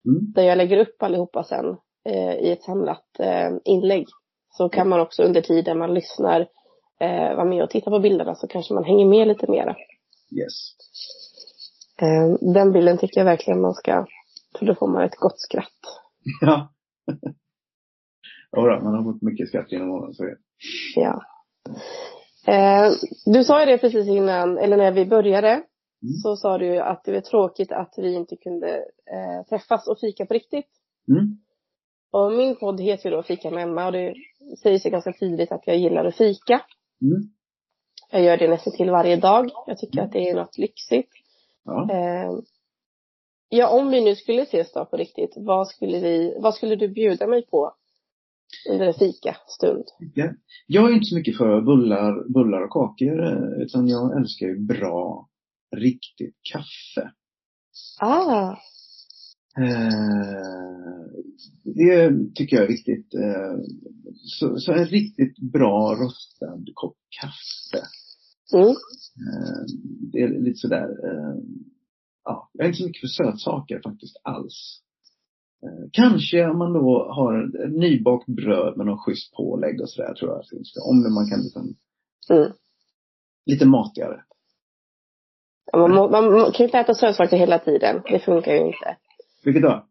Mm. 0.08 0.32
Där 0.34 0.42
jag 0.42 0.58
lägger 0.58 0.78
upp 0.78 1.02
allihopa 1.02 1.44
sen 1.44 1.76
eh, 2.04 2.34
i 2.34 2.50
ett 2.52 2.62
samlat 2.62 3.04
eh, 3.18 3.50
inlägg. 3.64 4.06
Så 4.50 4.68
kan 4.68 4.88
man 4.88 5.00
också 5.00 5.22
under 5.22 5.40
tiden 5.40 5.78
man 5.78 5.94
lyssnar 5.94 6.40
eh, 7.00 7.34
vara 7.36 7.44
med 7.44 7.62
och 7.62 7.70
titta 7.70 7.90
på 7.90 7.98
bilderna 7.98 8.34
så 8.34 8.46
kanske 8.46 8.74
man 8.74 8.84
hänger 8.84 9.06
med 9.06 9.28
lite 9.28 9.50
mera. 9.50 9.76
Yes. 10.40 10.74
Den 12.54 12.72
bilden 12.72 12.98
tycker 12.98 13.20
jag 13.20 13.24
verkligen 13.24 13.60
man 13.60 13.74
ska, 13.74 14.06
för 14.58 14.66
då 14.66 14.74
får 14.74 14.88
man 14.88 15.04
ett 15.04 15.16
gott 15.16 15.40
skratt. 15.40 15.80
Ja. 16.40 16.68
Jodå, 18.56 18.80
man 18.84 18.94
har 18.94 19.12
fått 19.12 19.22
mycket 19.22 19.48
skratt 19.48 19.72
genom 19.72 19.90
åren, 19.90 20.14
så. 20.14 20.34
Ja. 20.94 21.22
Eh, 22.46 22.92
du 23.26 23.44
sa 23.44 23.60
ju 23.60 23.66
det 23.66 23.78
precis 23.78 24.08
innan, 24.08 24.58
eller 24.58 24.76
när 24.76 24.92
vi 24.92 25.06
började, 25.06 25.62
så 26.22 26.36
sa 26.36 26.58
du 26.58 26.66
ju 26.66 26.78
att 26.78 27.04
det 27.04 27.12
var 27.12 27.20
tråkigt 27.20 27.72
att 27.72 27.94
vi 27.96 28.14
inte 28.14 28.36
kunde 28.36 28.76
eh, 29.12 29.46
träffas 29.48 29.88
och 29.88 30.00
fika 30.00 30.26
på 30.26 30.34
riktigt. 30.34 30.68
Mm. 31.08 31.38
Och 32.12 32.32
min 32.32 32.56
podd 32.56 32.80
heter 32.80 33.10
ju 33.10 33.16
då 33.16 33.22
Fika 33.22 33.50
med 33.50 33.62
Emma 33.62 33.86
och 33.86 33.92
det 33.92 34.14
säger 34.62 34.78
sig 34.78 34.90
ganska 34.90 35.12
tydligt 35.12 35.52
att 35.52 35.66
jag 35.66 35.76
gillar 35.76 36.04
att 36.04 36.16
fika. 36.16 36.62
Mm. 37.02 37.22
Jag 38.10 38.22
gör 38.22 38.36
det 38.36 38.48
nästan 38.48 38.72
till 38.72 38.90
varje 38.90 39.16
dag. 39.16 39.50
Jag 39.66 39.78
tycker 39.78 40.00
att 40.00 40.12
det 40.12 40.28
är 40.28 40.34
något 40.34 40.58
lyxigt. 40.58 41.12
Ja. 41.64 41.90
Eh, 41.92 42.32
ja, 43.48 43.68
om 43.68 43.90
vi 43.90 44.00
nu 44.00 44.16
skulle 44.16 44.42
ses 44.42 44.72
då 44.72 44.84
på 44.84 44.96
riktigt, 44.96 45.32
vad 45.36 45.68
skulle 45.68 46.00
vi, 46.00 46.38
vad 46.40 46.54
skulle 46.54 46.76
du 46.76 46.88
bjuda 46.88 47.26
mig 47.26 47.46
på 47.46 47.74
en 48.70 48.94
fikastund? 48.94 49.84
Ja. 50.14 50.32
Jag 50.66 50.90
är 50.90 50.94
inte 50.94 51.06
så 51.06 51.14
mycket 51.14 51.36
för 51.36 51.60
bullar, 51.60 52.32
bullar 52.32 52.62
och 52.62 52.70
kakor, 52.70 53.22
eh, 53.26 53.62
utan 53.62 53.88
jag 53.88 54.16
älskar 54.20 54.46
ju 54.46 54.58
bra, 54.58 55.28
riktigt 55.76 56.36
kaffe. 56.52 57.12
Ah, 58.00 58.56
Eh, 59.58 61.00
det 61.64 62.34
tycker 62.34 62.56
jag 62.56 62.64
är 62.64 62.68
viktigt. 62.68 63.14
Eh, 63.14 63.56
så, 64.14 64.56
så 64.56 64.72
en 64.72 64.86
riktigt 64.86 65.38
bra 65.38 65.94
rostad 65.94 66.64
kopp 66.74 66.96
kaffe. 67.20 67.84
mm, 68.60 69.66
det 70.12 70.18
är 70.22 70.40
lite 70.40 70.58
sådär, 70.58 70.88
ja, 72.24 72.50
jag 72.52 72.64
är 72.64 72.68
inte 72.68 72.78
så 72.78 72.86
mycket 72.86 73.00
för 73.00 73.08
sötsaker 73.08 73.80
faktiskt 73.84 74.16
alls. 74.22 74.82
Eh, 75.62 75.88
kanske 75.92 76.46
om 76.46 76.58
man 76.58 76.72
då 76.72 77.12
har 77.12 77.32
nybakt 77.80 78.26
bröd 78.26 78.76
med 78.76 78.86
någon 78.86 78.98
schysst 78.98 79.34
pålägg 79.34 79.80
och 79.80 79.90
sådär 79.90 80.14
tror 80.14 80.30
jag. 80.30 80.48
finns 80.50 80.72
det. 80.74 80.80
Om 80.80 81.14
man 81.14 81.28
kan 81.30 81.40
liksom, 81.40 81.76
mm. 82.30 82.52
lite 83.46 83.66
matigare. 83.66 84.24
Ja, 85.72 85.78
Man, 85.78 85.90
må- 85.94 86.10
man, 86.10 86.32
man 86.32 86.44
kan 86.44 86.58
ju 86.58 86.64
inte 86.64 86.78
äta 86.78 86.94
sötsaker 86.94 87.36
hela 87.36 87.58
tiden. 87.58 88.02
Det 88.04 88.18
funkar 88.18 88.52
ju 88.52 88.66
inte. 88.66 88.96
Vilket 89.44 89.62
då? 89.62 89.86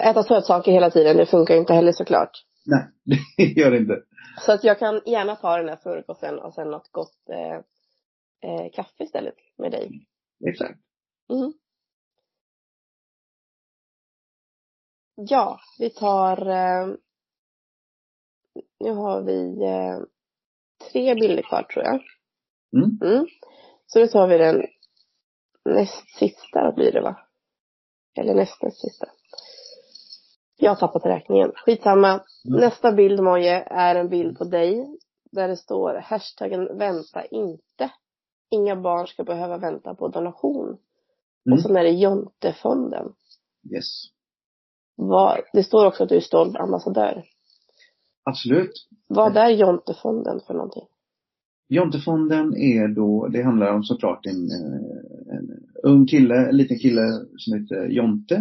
Äta 0.00 0.22
sötsaker 0.22 0.72
hela 0.72 0.90
tiden, 0.90 1.16
det 1.16 1.26
funkar 1.26 1.54
ju 1.54 1.60
inte 1.60 1.74
heller 1.74 1.92
såklart. 1.92 2.30
Nej, 2.66 2.86
det 3.36 3.42
gör 3.42 3.70
det 3.70 3.78
inte. 3.78 4.02
Så 4.40 4.52
att 4.52 4.64
jag 4.64 4.78
kan 4.78 5.00
gärna 5.06 5.36
ta 5.36 5.56
den 5.56 5.68
här 5.68 5.76
smörgåsen 5.76 6.38
och 6.38 6.54
sen 6.54 6.70
något 6.70 6.92
gott 6.92 7.28
eh, 7.30 7.56
eh, 8.50 8.70
kaffe 8.72 9.04
istället 9.04 9.34
med 9.58 9.72
dig. 9.72 9.90
Exakt. 10.48 10.80
Mm. 11.30 11.52
Ja, 15.16 15.60
vi 15.78 15.90
tar, 15.90 16.48
eh, 16.48 16.86
nu 18.80 18.90
har 18.90 19.22
vi, 19.22 19.64
eh, 19.64 19.98
tre 20.92 21.14
bilder 21.14 21.42
kvar 21.42 21.62
tror 21.62 21.84
jag. 21.84 22.02
Mm. 22.76 22.98
Mm. 23.02 23.26
Så 23.86 23.98
då 23.98 24.06
tar 24.06 24.26
vi 24.26 24.38
den 24.38 24.66
näst 25.64 26.18
sista 26.18 26.72
blir 26.72 26.92
det 26.92 27.00
va? 27.00 27.16
Eller 28.18 28.34
näst, 28.34 28.62
näst 28.62 28.80
sista. 28.80 29.06
Jag 30.56 30.70
har 30.70 30.76
tappat 30.76 31.06
räkningen. 31.06 31.52
Skitsamma. 31.54 32.10
Mm. 32.10 32.60
Nästa 32.60 32.92
bild 32.92 33.22
Moje 33.22 33.66
är 33.70 33.94
en 33.94 34.08
bild 34.08 34.38
på 34.38 34.44
dig. 34.44 34.98
Där 35.32 35.48
det 35.48 35.56
står 35.56 35.94
hashtaggen 35.94 36.78
vänta 36.78 37.24
inte. 37.24 37.90
Inga 38.50 38.76
barn 38.76 39.06
ska 39.06 39.24
behöva 39.24 39.58
vänta 39.58 39.94
på 39.94 40.08
donation. 40.08 40.66
Mm. 40.66 40.78
Och 41.52 41.62
sen 41.62 41.76
är 41.76 41.82
det 41.82 41.90
Jontefonden. 41.90 43.12
Yes. 43.74 44.15
Vad, 44.96 45.40
det 45.52 45.62
står 45.62 45.86
också 45.86 46.02
att 46.02 46.08
du 46.08 46.16
är 46.16 46.20
stolt 46.20 46.56
ambassadör. 46.56 47.24
Absolut. 48.24 48.72
Vad 49.06 49.36
är 49.36 49.48
Jontefonden 49.48 50.40
för 50.46 50.54
någonting? 50.54 50.84
Jontefonden 51.68 52.56
är 52.56 52.88
då, 52.88 53.28
det 53.28 53.42
handlar 53.42 53.72
om 53.72 53.84
såklart 53.84 54.26
en, 54.26 54.50
eh, 54.50 55.36
en 55.36 55.50
ung 55.82 56.06
kille, 56.06 56.48
en 56.48 56.56
liten 56.56 56.78
kille 56.78 57.02
som 57.36 57.58
heter 57.58 57.86
Jonte. 57.88 58.34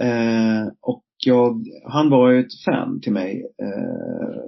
Eh, 0.00 0.66
och 0.80 1.04
jag, 1.26 1.66
han 1.84 2.10
var 2.10 2.30
ju 2.30 2.40
ett 2.40 2.64
fan 2.64 3.00
till 3.00 3.12
mig. 3.12 3.46
Eh, 3.62 4.38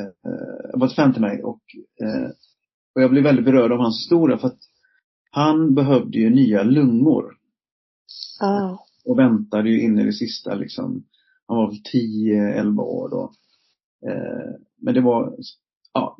eh, 0.00 0.78
var 0.78 0.86
ett 0.86 0.96
fan 0.96 1.12
till 1.12 1.22
mig 1.22 1.42
och, 1.42 1.62
eh, 2.02 2.30
och 2.94 3.02
jag 3.02 3.10
blev 3.10 3.24
väldigt 3.24 3.44
berörd 3.44 3.72
av 3.72 3.78
hans 3.78 3.98
historia 3.98 4.38
för 4.38 4.46
att 4.48 4.58
han 5.30 5.74
behövde 5.74 6.18
ju 6.18 6.30
nya 6.30 6.62
lungor 6.62 7.38
Ah 8.40 8.78
och 9.08 9.18
väntade 9.18 9.70
ju 9.70 9.82
in 9.82 9.98
i 9.98 10.04
det 10.04 10.12
sista 10.12 10.54
liksom. 10.54 11.04
Han 11.46 11.56
var 11.56 11.66
väl 11.66 11.80
10-11 11.94 12.80
år 12.80 13.08
då. 13.08 13.32
Eh, 14.10 14.54
men 14.80 14.94
det 14.94 15.00
var, 15.00 15.36
ja, 15.94 16.16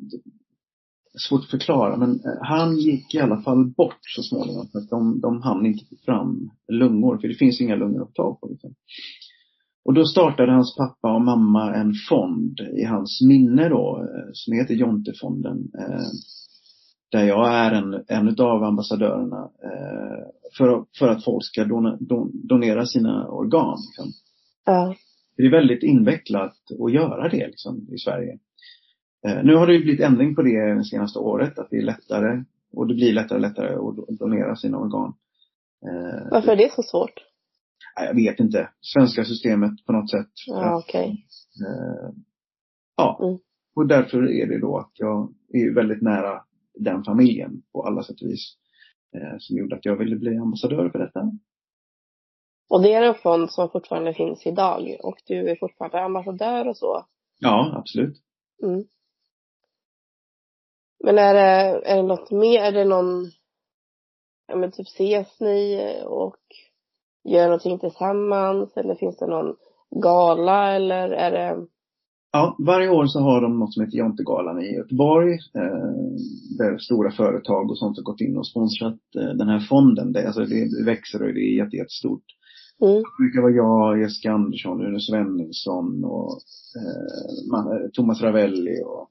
svårt 1.29 1.43
att 1.43 1.49
förklara 1.49 1.97
men 1.97 2.11
eh, 2.11 2.41
han 2.41 2.77
gick 2.77 3.15
i 3.15 3.19
alla 3.19 3.41
fall 3.41 3.65
bort 3.65 3.99
så 4.15 4.23
småningom 4.23 4.67
för 4.67 4.79
att 4.79 4.89
de, 4.89 5.19
de 5.19 5.41
hann 5.41 5.65
inte 5.65 5.85
få 5.85 5.95
fram 6.05 6.49
lungor 6.67 7.17
för 7.17 7.27
det 7.27 7.33
finns 7.33 7.61
inga 7.61 7.75
lungor 7.75 8.03
att 8.03 8.13
ta 8.13 8.35
på 8.35 8.47
liksom. 8.47 8.75
Och 9.85 9.93
då 9.93 10.05
startade 10.05 10.51
hans 10.51 10.75
pappa 10.77 11.13
och 11.15 11.21
mamma 11.21 11.75
en 11.75 11.93
fond 12.09 12.59
i 12.59 12.83
hans 12.83 13.21
minne 13.21 13.69
då 13.69 13.97
eh, 14.01 14.29
som 14.33 14.53
heter 14.53 14.73
Jontefonden. 14.73 15.71
Eh, 15.79 16.05
där 17.11 17.23
jag 17.23 17.53
är 17.53 17.71
en, 17.71 18.03
en 18.07 18.35
av 18.39 18.63
ambassadörerna 18.63 19.49
eh, 19.63 20.25
för, 20.57 20.85
för 20.99 21.07
att 21.07 21.23
folk 21.25 21.45
ska 21.45 21.63
dona, 21.63 21.97
don, 21.99 22.31
donera 22.47 22.85
sina 22.85 23.27
organ. 23.27 23.77
Liksom. 23.87 24.11
Ja. 24.65 24.95
Det 25.37 25.43
är 25.43 25.51
väldigt 25.51 25.83
invecklat 25.83 26.55
att 26.85 26.93
göra 26.93 27.29
det 27.29 27.47
liksom, 27.47 27.87
i 27.91 27.97
Sverige. 27.97 28.39
Eh, 29.27 29.43
nu 29.43 29.55
har 29.55 29.67
det 29.67 29.73
ju 29.73 29.83
blivit 29.83 30.01
ändring 30.01 30.35
på 30.35 30.41
det 30.41 30.73
det 30.73 30.83
senaste 30.83 31.19
året, 31.19 31.59
att 31.59 31.69
det 31.69 31.77
är 31.77 31.81
lättare 31.85 32.43
och 32.73 32.87
det 32.87 32.93
blir 32.93 33.13
lättare 33.13 33.35
och 33.37 33.41
lättare 33.41 33.73
att 33.75 33.95
do- 33.95 34.17
donera 34.19 34.55
sina 34.55 34.77
organ. 34.77 35.13
Eh, 35.85 36.27
Varför 36.31 36.51
är 36.51 36.55
det 36.55 36.71
så 36.73 36.83
svårt? 36.83 37.25
jag 37.95 38.15
vet 38.15 38.39
inte. 38.39 38.69
Svenska 38.81 39.25
systemet 39.25 39.85
på 39.85 39.91
något 39.93 40.09
sätt. 40.11 40.29
Ja, 40.47 40.77
okej. 40.77 41.25
Eh, 41.67 42.13
ja. 42.97 43.19
Mm. 43.23 43.37
Och 43.75 43.87
därför 43.87 44.29
är 44.31 44.47
det 44.47 44.59
då 44.59 44.77
att 44.77 44.91
jag 44.93 45.33
är 45.53 45.75
väldigt 45.75 46.01
nära 46.01 46.41
den 46.83 47.03
familjen 47.03 47.61
på 47.71 47.83
alla 47.83 48.03
sätt 48.03 48.21
och 48.21 48.27
vis. 48.27 48.55
Eh, 49.15 49.37
som 49.39 49.57
gjorde 49.57 49.75
att 49.75 49.85
jag 49.85 49.95
ville 49.95 50.15
bli 50.15 50.37
ambassadör 50.37 50.89
för 50.89 50.99
detta. 50.99 51.31
Och 52.69 52.81
det 52.81 52.93
är 52.93 53.01
en 53.01 53.15
fond 53.15 53.51
som 53.51 53.69
fortfarande 53.69 54.13
finns 54.13 54.45
idag 54.45 54.97
och 55.03 55.17
du 55.25 55.49
är 55.49 55.55
fortfarande 55.55 56.01
ambassadör 56.01 56.67
och 56.67 56.77
så. 56.77 57.05
Ja, 57.39 57.73
absolut. 57.77 58.17
Mm. 58.63 58.83
Men 61.03 61.17
är 61.17 61.33
det, 61.33 61.81
är 61.85 61.95
det 61.95 62.03
något 62.03 62.31
mer, 62.31 62.61
är 62.61 62.71
det 62.71 62.85
någon, 62.85 63.31
ja 64.47 64.55
men 64.55 64.71
typ 64.71 64.87
ses 64.87 65.39
ni 65.39 65.93
och 66.05 66.37
gör 67.23 67.45
någonting 67.45 67.79
tillsammans 67.79 68.77
eller 68.77 68.95
finns 68.95 69.17
det 69.17 69.27
någon 69.27 69.55
gala 70.03 70.75
eller 70.75 71.09
är 71.09 71.31
det, 71.31 71.67
Ja, 72.31 72.55
varje 72.59 72.89
år 72.89 73.05
så 73.05 73.19
har 73.19 73.41
de 73.41 73.59
något 73.59 73.73
som 73.73 73.83
heter 73.83 73.97
Jontegalan 73.97 74.61
i 74.61 74.75
Göteborg. 74.75 75.33
Eh, 75.33 75.91
där 76.57 76.77
stora 76.77 77.11
företag 77.11 77.69
och 77.71 77.77
sånt 77.77 77.97
har 77.97 78.03
gått 78.03 78.21
in 78.21 78.37
och 78.37 78.47
sponsrat 78.47 78.99
eh, 79.15 79.33
den 79.37 79.49
här 79.49 79.59
fonden. 79.59 80.11
Det, 80.11 80.27
alltså 80.27 80.45
det, 80.45 80.85
växer 80.85 81.21
och 81.21 81.33
det 81.33 81.39
är 81.39 81.57
jätte, 81.57 81.75
jättestort. 81.75 82.23
mm, 82.81 82.95
Det 82.95 83.23
brukar 83.23 83.41
vara 83.41 83.51
jag, 83.51 84.01
Jessica 84.01 84.31
Andersson, 84.31 84.81
Rune 84.81 84.99
Svenningsson 84.99 86.03
och 86.05 86.31
eh, 86.79 87.51
man, 87.51 87.91
Thomas 87.93 88.21
Ravelli 88.21 88.83
och 88.85 89.09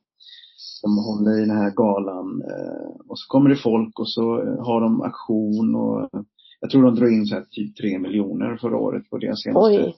som 0.81 0.99
håller 0.99 1.37
i 1.39 1.41
den 1.41 1.57
här 1.57 1.71
galan. 1.71 2.43
Eh, 2.43 2.91
och 3.09 3.19
så 3.19 3.29
kommer 3.29 3.51
det 3.51 3.57
folk 3.57 3.99
och 3.99 4.11
så 4.11 4.43
eh, 4.43 4.65
har 4.67 4.81
de 4.81 5.03
aktion 5.03 5.75
och 5.75 6.01
eh, 6.01 6.23
jag 6.61 6.71
tror 6.71 6.83
de 6.83 6.95
drog 6.95 7.13
in 7.13 7.27
så 7.27 7.35
här 7.35 7.45
typ 7.51 7.77
tre 7.77 7.99
miljoner 7.99 8.57
förra 8.57 8.77
året 8.77 9.11
på 9.11 9.19
deras 9.19 9.43
senaste 9.43 9.85
oj, 9.87 9.95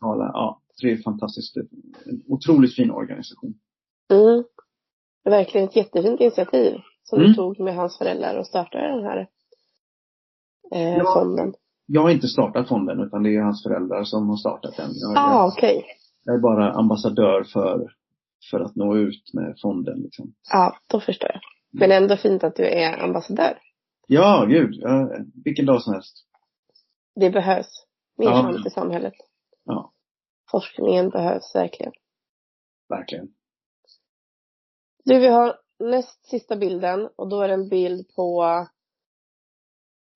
gala. 0.00 0.30
Ja, 0.34 0.60
det 0.82 0.92
är 0.92 0.96
fantastiskt. 0.96 1.56
En 1.56 2.22
otroligt 2.28 2.74
fin 2.76 2.90
organisation. 2.90 3.54
mm. 4.10 4.44
Det 5.24 5.30
är 5.30 5.38
verkligen 5.38 5.68
ett 5.68 5.76
jättefint 5.76 6.20
initiativ 6.20 6.74
som 7.02 7.18
Mm. 7.18 7.30
du 7.30 7.34
tog 7.36 7.60
med 7.60 7.74
hans 7.74 7.98
föräldrar 7.98 8.38
och 8.38 8.46
startade 8.46 8.88
den 8.88 9.04
här 9.04 9.28
eh, 10.74 10.96
Ja. 10.96 11.14
fonden. 11.14 11.54
Jag 11.86 12.02
har 12.02 12.10
inte 12.10 12.28
startat 12.28 12.68
fonden 12.68 13.00
utan 13.00 13.22
det 13.22 13.36
är 13.36 13.40
hans 13.42 13.62
föräldrar 13.62 14.04
som 14.04 14.28
har 14.28 14.36
startat 14.36 14.76
den. 14.76 14.90
Jag, 14.94 15.14
Ah, 15.16 15.46
okej. 15.48 15.84
jag 16.24 16.34
är 16.34 16.38
bara 16.40 16.72
ambassadör 16.72 17.44
för, 17.44 17.92
för 18.50 18.60
att 18.60 18.76
nå 18.76 18.96
ut 18.96 19.30
med 19.34 19.54
fonden 19.62 19.98
liksom. 20.00 20.34
Ja, 20.52 20.76
då 20.86 21.00
förstår 21.00 21.30
jag. 21.32 21.40
Men 21.80 21.92
ändå 21.92 22.16
fint 22.16 22.44
att 22.44 22.56
du 22.56 22.64
är 22.66 22.98
ambassadör. 23.04 23.58
Ja, 24.06 24.44
gud. 24.48 24.74
Ja, 24.74 25.10
vilken 25.44 25.66
dag 25.66 25.82
som 25.82 25.92
helst. 25.92 26.16
Det 27.14 27.30
behövs. 27.30 27.86
Mer 28.18 28.26
Ja. 28.26 28.42
sånt 28.52 28.66
i 28.66 28.70
samhället. 28.70 29.14
Ja, 29.64 29.92
Forskningen 30.50 31.10
behövs 31.10 31.54
verkligen. 31.54 31.92
verkligen. 32.88 33.28
Du, 35.04 35.18
vi 35.18 35.28
har 35.28 35.58
näst 35.78 36.26
sista 36.26 36.56
bilden 36.56 37.08
och 37.16 37.28
då 37.28 37.40
är 37.40 37.48
det 37.48 37.54
en 37.54 37.68
bild 37.68 38.14
på, 38.14 38.44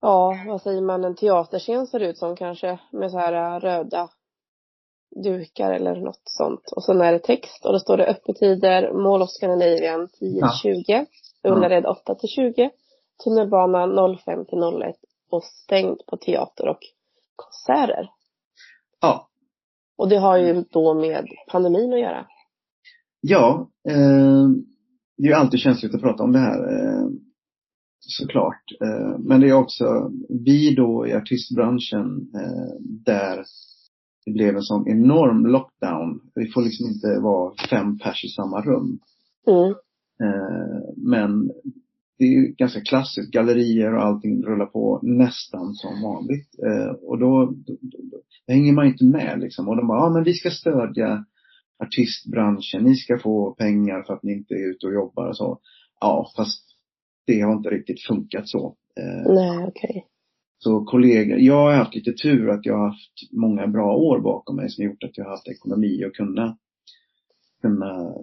ja, 0.00 0.44
vad 0.46 0.62
säger 0.62 0.80
man, 0.80 1.04
en 1.04 1.16
teaterscen 1.16 1.86
ser 1.86 2.00
ut 2.00 2.18
som 2.18 2.36
kanske, 2.36 2.80
med 2.92 3.10
så 3.10 3.18
här 3.18 3.32
äh, 3.32 3.60
röda 3.60 4.10
dukar 5.24 5.72
eller 5.72 5.96
något 5.96 6.22
sånt. 6.24 6.72
Och 6.76 6.84
sen 6.84 7.00
är 7.00 7.12
det 7.12 7.18
text 7.18 7.66
och 7.66 7.72
då 7.72 7.78
står 7.78 7.96
det 7.96 8.06
öppettider, 8.06 8.92
Mall 8.92 9.22
of 9.22 9.30
Scandinavian 9.30 10.08
10 10.08 10.40
till 10.40 10.84
20, 10.84 11.06
Ullared 11.42 11.86
8 11.86 12.14
till 12.14 12.28
20, 12.28 12.70
tunnelbana 13.24 14.16
05 14.18 14.44
till 14.44 14.58
01 14.58 14.96
och 15.30 15.44
stängt 15.44 16.06
på 16.06 16.16
teater 16.16 16.68
och 16.68 16.80
konserter. 17.36 18.10
Ja, 19.00 19.29
Och 20.00 20.08
det 20.08 20.18
har 20.18 20.38
ju 20.38 20.64
då 20.70 20.94
med 20.94 21.26
pandemin 21.50 21.92
att 21.92 22.00
göra. 22.00 22.26
ja 23.20 23.70
eh, 23.88 24.48
det 25.16 25.24
är 25.24 25.28
ju 25.28 25.32
alltid 25.32 25.60
känsligt 25.60 25.94
att 25.94 26.00
prata 26.00 26.22
om 26.22 26.32
det 26.32 26.38
här. 26.38 26.72
Eh, 26.72 27.08
såklart. 27.98 28.62
Eh, 28.84 29.18
men 29.18 29.40
det 29.40 29.48
är 29.48 29.52
också 29.52 30.10
vi 30.44 30.74
då 30.74 31.06
i 31.06 31.12
artistbranschen 31.12 32.30
eh, 32.34 32.80
där 32.80 33.44
det 34.24 34.32
blev 34.32 34.56
en 34.56 34.62
sån 34.62 34.88
enorm 34.88 35.46
lockdown. 35.46 36.20
Vi 36.34 36.50
får 36.50 36.62
liksom 36.62 36.86
inte 36.86 37.20
vara 37.20 37.54
fem 37.70 37.98
pers 37.98 38.24
i 38.24 38.28
samma 38.28 38.60
rum. 38.60 38.98
Mm. 39.46 39.70
Eh, 40.22 40.80
men 40.96 41.50
det 42.20 42.26
är 42.26 42.28
ju 42.28 42.52
ganska 42.52 42.80
klassiskt. 42.80 43.32
Gallerier 43.32 43.94
och 43.94 44.02
allting 44.04 44.42
rullar 44.44 44.66
på 44.66 45.00
nästan 45.02 45.74
som 45.74 46.02
vanligt. 46.02 46.48
Eh, 46.66 46.90
och 46.90 47.18
då, 47.18 47.44
då, 47.46 47.76
då, 47.80 47.98
då 48.10 48.22
hänger 48.52 48.72
man 48.72 48.86
inte 48.86 49.04
med 49.04 49.40
liksom. 49.40 49.68
Och 49.68 49.76
de 49.76 49.86
bara, 49.86 49.98
ja 49.98 50.10
men 50.10 50.24
vi 50.24 50.34
ska 50.34 50.50
stödja 50.50 51.24
artistbranschen. 51.84 52.84
Ni 52.84 52.96
ska 52.96 53.18
få 53.18 53.54
pengar 53.54 54.02
för 54.02 54.14
att 54.14 54.22
ni 54.22 54.32
inte 54.32 54.54
är 54.54 54.70
ute 54.70 54.86
och 54.86 54.92
jobbar 54.92 55.28
och 55.28 55.36
så. 55.36 55.60
Ja, 56.00 56.32
fast 56.36 56.64
det 57.26 57.40
har 57.40 57.52
inte 57.52 57.70
riktigt 57.70 58.02
funkat 58.02 58.48
så. 58.48 58.76
Eh, 59.00 59.32
Nej, 59.34 59.66
okej. 59.68 60.06
så 60.58 60.84
kollegor, 60.84 61.38
jag 61.38 61.54
har 61.54 61.72
haft 61.72 61.94
lite 61.94 62.12
tur 62.12 62.50
att 62.50 62.66
jag 62.66 62.78
har 62.78 62.86
haft 62.86 63.32
många 63.32 63.66
bra 63.66 63.96
år 63.96 64.20
bakom 64.20 64.56
mig 64.56 64.70
som 64.70 64.84
gjort 64.84 65.04
att 65.04 65.18
jag 65.18 65.24
har 65.24 65.30
haft 65.30 65.48
ekonomi 65.48 66.04
och 66.04 66.14
kunna, 66.14 66.58
kunna 67.62 68.14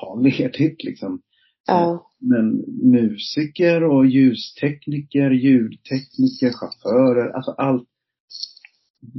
ha 0.00 0.20
ledigt 0.20 0.84
liksom. 0.84 1.22
Ja. 1.68 2.10
Men 2.20 2.64
musiker 2.92 3.84
och 3.84 4.06
ljustekniker, 4.06 5.30
ljudtekniker, 5.30 6.52
chaufförer, 6.52 7.30
alltså 7.30 7.50
allt. 7.50 7.88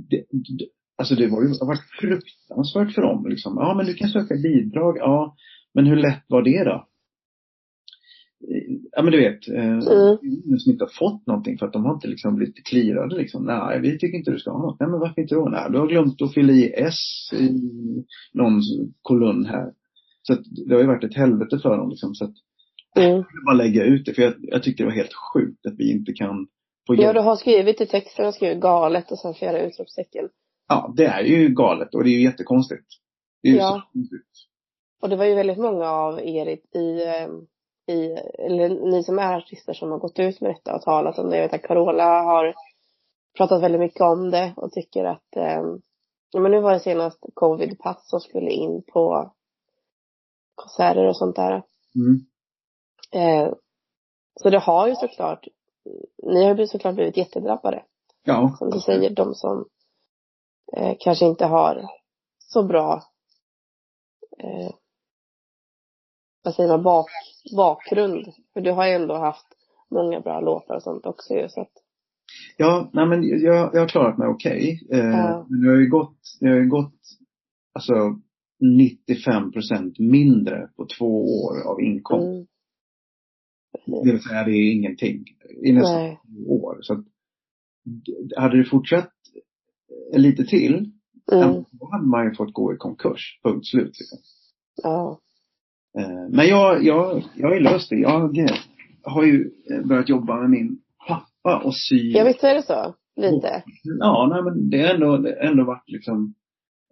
Det, 0.10 0.24
det, 0.32 0.66
alltså 0.98 1.16
det 1.16 1.28
var 1.28 1.42
ju, 1.42 1.48
har 1.48 1.68
varit 1.68 1.90
fruktansvärt 2.00 2.96
för 2.96 3.02
dem 3.02 3.28
liksom. 3.30 3.54
Ja 3.60 3.74
men 3.78 3.86
du 3.86 3.94
kan 3.94 4.10
söka 4.10 4.36
bidrag, 4.36 4.98
ja. 4.98 5.36
Men 5.74 5.86
hur 5.86 5.96
lätt 5.96 6.24
var 6.28 6.42
det 6.42 6.64
då? 6.64 6.86
Ja 8.92 9.02
men 9.04 9.12
du 9.12 9.18
vet, 9.18 9.48
eh, 9.48 9.64
Mm. 9.66 10.18
ingen 10.46 10.60
som 10.60 10.72
inte 10.72 10.84
har 10.84 10.92
fått 11.00 11.28
någonting 11.28 11.58
för 11.58 11.66
att 11.66 11.74
de 11.74 11.86
har 11.86 11.94
inte 11.94 12.08
liksom 12.08 12.36
blivit 12.36 12.66
clearade 12.66 13.16
liksom. 13.18 13.46
Nej, 13.46 13.82
vi 13.82 13.98
tycker 14.00 14.18
inte 14.18 14.32
du 14.32 14.40
ska 14.40 14.52
ha 14.52 14.62
något. 14.62 14.80
Nej 14.80 14.90
men 14.90 15.00
varför 15.00 15.22
inte 15.22 15.36
då? 15.36 15.50
Nej, 15.50 15.68
du 15.72 15.78
har 15.78 15.88
glömt 15.88 16.22
att 16.22 16.34
fylla 16.34 16.54
i 16.54 16.74
S 16.76 17.30
i 17.34 17.50
någon 18.34 18.62
kolumn 19.02 19.46
här. 19.46 19.74
Så 20.30 20.34
att 20.40 20.46
det 20.68 20.74
har 20.74 20.82
ju 20.82 20.88
varit 20.88 21.04
ett 21.04 21.16
helvete 21.18 21.60
för 21.60 21.78
dem 21.78 21.90
liksom. 21.90 22.16
Så 22.16 22.26
att 22.26 22.34
Mm. 22.96 23.10
jag 23.16 23.26
bara 23.46 23.56
lägga 23.56 23.84
ut 23.84 24.06
det. 24.06 24.14
För 24.14 24.22
jag, 24.22 24.34
jag 24.38 24.64
tyckte 24.64 24.84
det 24.84 24.88
var 24.88 24.94
helt 24.96 25.14
sjukt 25.34 25.66
att 25.66 25.76
vi 25.78 25.92
inte 25.92 26.14
kan 26.14 26.48
få 26.88 26.96
Ja, 26.96 27.04
jobb. 27.04 27.14
du 27.16 27.20
har 27.22 27.36
skrivit 27.36 27.82
i 27.82 27.86
texten, 27.86 28.26
har 28.26 28.32
skrivit 28.32 28.60
galet 28.62 29.12
och 29.12 29.20
sen 29.20 29.34
flera 29.34 29.60
utropstecken. 29.62 30.30
Ja, 30.68 30.94
det 30.98 31.06
är 31.06 31.22
ju 31.24 31.50
galet 31.50 31.96
och 31.96 32.04
det 32.04 32.10
är 32.10 32.12
ju 32.14 32.24
jättekonstigt. 32.24 32.86
Det 33.44 33.50
är 33.50 33.54
ju 33.54 33.58
Ja. 33.58 33.72
så 33.86 33.94
konstigt. 33.94 34.26
Och 35.02 35.10
det 35.10 35.16
var 35.16 35.26
ju 35.26 35.36
väldigt 35.36 35.58
många 35.58 35.90
av 35.92 36.20
er 36.20 36.46
i, 36.46 36.80
i, 36.80 37.04
eh, 37.08 37.28
i, 37.96 38.18
eller 38.46 38.70
ni 38.92 39.04
som 39.04 39.20
är 39.20 39.38
artister 39.38 39.74
som 39.74 39.92
har 39.92 40.00
gått 40.00 40.20
ut 40.20 40.42
med 40.42 40.52
detta 40.52 40.76
och 40.76 40.82
talat 40.82 41.20
om 41.20 41.30
det. 41.30 41.36
Jag 41.38 41.44
vet 41.44 41.54
att 41.54 41.68
Carola 41.68 42.22
har 42.24 42.54
pratat 43.38 43.64
väldigt 43.64 43.82
mycket 43.82 44.02
om 44.02 44.32
det 44.32 44.54
och 44.56 44.72
tycker 44.72 45.06
att, 45.06 45.36
eh, 45.36 45.62
ja 46.32 46.40
men 46.40 46.52
nu 46.52 46.60
var 46.62 46.74
det 46.74 46.80
senast 46.80 47.20
covidpass 47.34 48.10
som 48.10 48.20
skulle 48.20 48.52
in 48.52 48.84
på 48.94 49.34
konserter 50.60 51.08
och 51.08 51.18
sånt 51.18 51.36
där. 51.36 51.64
Mm. 51.96 52.26
Eh, 53.12 53.54
så 54.42 54.50
det 54.50 54.60
har 54.60 54.88
ju 54.88 54.96
såklart, 54.96 55.48
ni 56.24 56.44
har 56.44 56.56
ju 56.56 56.68
såklart 56.68 56.96
blivit 56.96 57.18
jättedrabbade. 57.18 57.84
Ja. 58.24 58.56
Som 58.60 58.70
du 58.70 58.80
säger, 58.80 59.10
de 59.10 59.36
som 59.36 59.66
eh, 60.78 60.96
kanske 61.00 61.26
inte 61.26 61.46
har 61.46 61.88
så 62.38 62.64
bra 62.64 63.04
eh, 64.40 64.72
vad 66.44 66.56
säger 66.56 66.70
man, 66.70 66.84
bak, 66.84 67.10
bakgrund. 67.56 68.34
För 68.54 68.62
du 68.62 68.72
har 68.72 68.88
ju 68.88 68.94
ändå 68.94 69.16
haft 69.16 69.48
många 69.90 70.20
bra 70.20 70.40
låtar 70.40 70.76
och 70.76 70.84
sånt 70.84 71.06
också 71.06 71.34
ju 71.34 71.50
så 71.50 71.62
att, 71.62 71.72
Ja, 72.58 72.90
nej 72.94 73.06
men 73.06 73.24
jag, 73.24 73.76
jag 73.76 73.82
har 73.82 73.88
klarat 73.88 74.18
mig 74.18 74.28
okej. 74.28 74.88
Eh, 74.92 75.00
Ja. 75.00 75.46
Men 75.50 75.64
jag 75.64 75.72
har 75.72 75.80
ju 75.80 75.90
gått, 75.90 76.18
jag 76.40 76.50
har 76.50 76.58
ju 76.58 76.70
gått, 76.70 77.00
alltså 77.74 77.94
95 78.60 79.52
procent 79.52 80.00
mindre 80.00 80.70
på 80.76 80.88
två 80.98 81.44
år 81.44 81.62
av 81.68 81.82
inkomst. 81.82 82.50
mm, 83.88 84.04
Det 84.06 84.12
vill 84.12 84.22
säga 84.24 84.44
det 84.44 84.52
är 84.52 84.72
ingenting 84.74 85.26
i 85.64 85.72
nästan 85.72 85.96
nej, 85.96 86.20
två 86.46 86.64
år. 86.64 86.78
Så 86.82 86.94
att, 86.94 87.06
hade 88.36 88.58
det 88.58 88.70
fortsatt 88.70 89.14
eh, 90.14 90.20
lite 90.20 90.44
till, 90.46 90.92
mm, 91.32 91.64
då 91.72 91.90
hade 91.92 92.08
man 92.08 92.26
ju 92.26 92.36
fått 92.36 92.54
gå 92.54 92.74
i 92.74 92.78
konkurs. 92.78 93.40
Punkt 93.44 93.68
slut. 93.68 93.86
Liksom. 94.00 94.18
ja, 94.84 95.20
Eh, 95.98 96.30
Men 96.30 96.48
jag, 96.48 96.84
jag, 96.84 97.24
jag 97.36 97.50
har 97.50 97.60
löst 97.60 97.90
det. 97.90 97.96
Jag 97.96 98.38
eh, 98.38 98.56
har 99.04 99.24
ju 99.24 99.52
börjat 99.86 100.10
jobba 100.10 100.42
med 100.42 100.50
min 100.50 100.82
pappa 101.08 101.62
och 101.66 101.76
sy. 101.76 102.12
ja 102.12 102.24
visst 102.24 102.44
är 102.44 102.54
det 102.54 102.64
så, 102.64 102.96
lite, 103.16 103.64
Ja, 104.00 104.30
nej, 104.34 104.44
men 104.44 104.70
det 104.70 104.82
har 104.82 104.94
ändå, 104.94 105.30
ändå 105.42 105.64
varit 105.64 105.90
liksom 105.90 106.34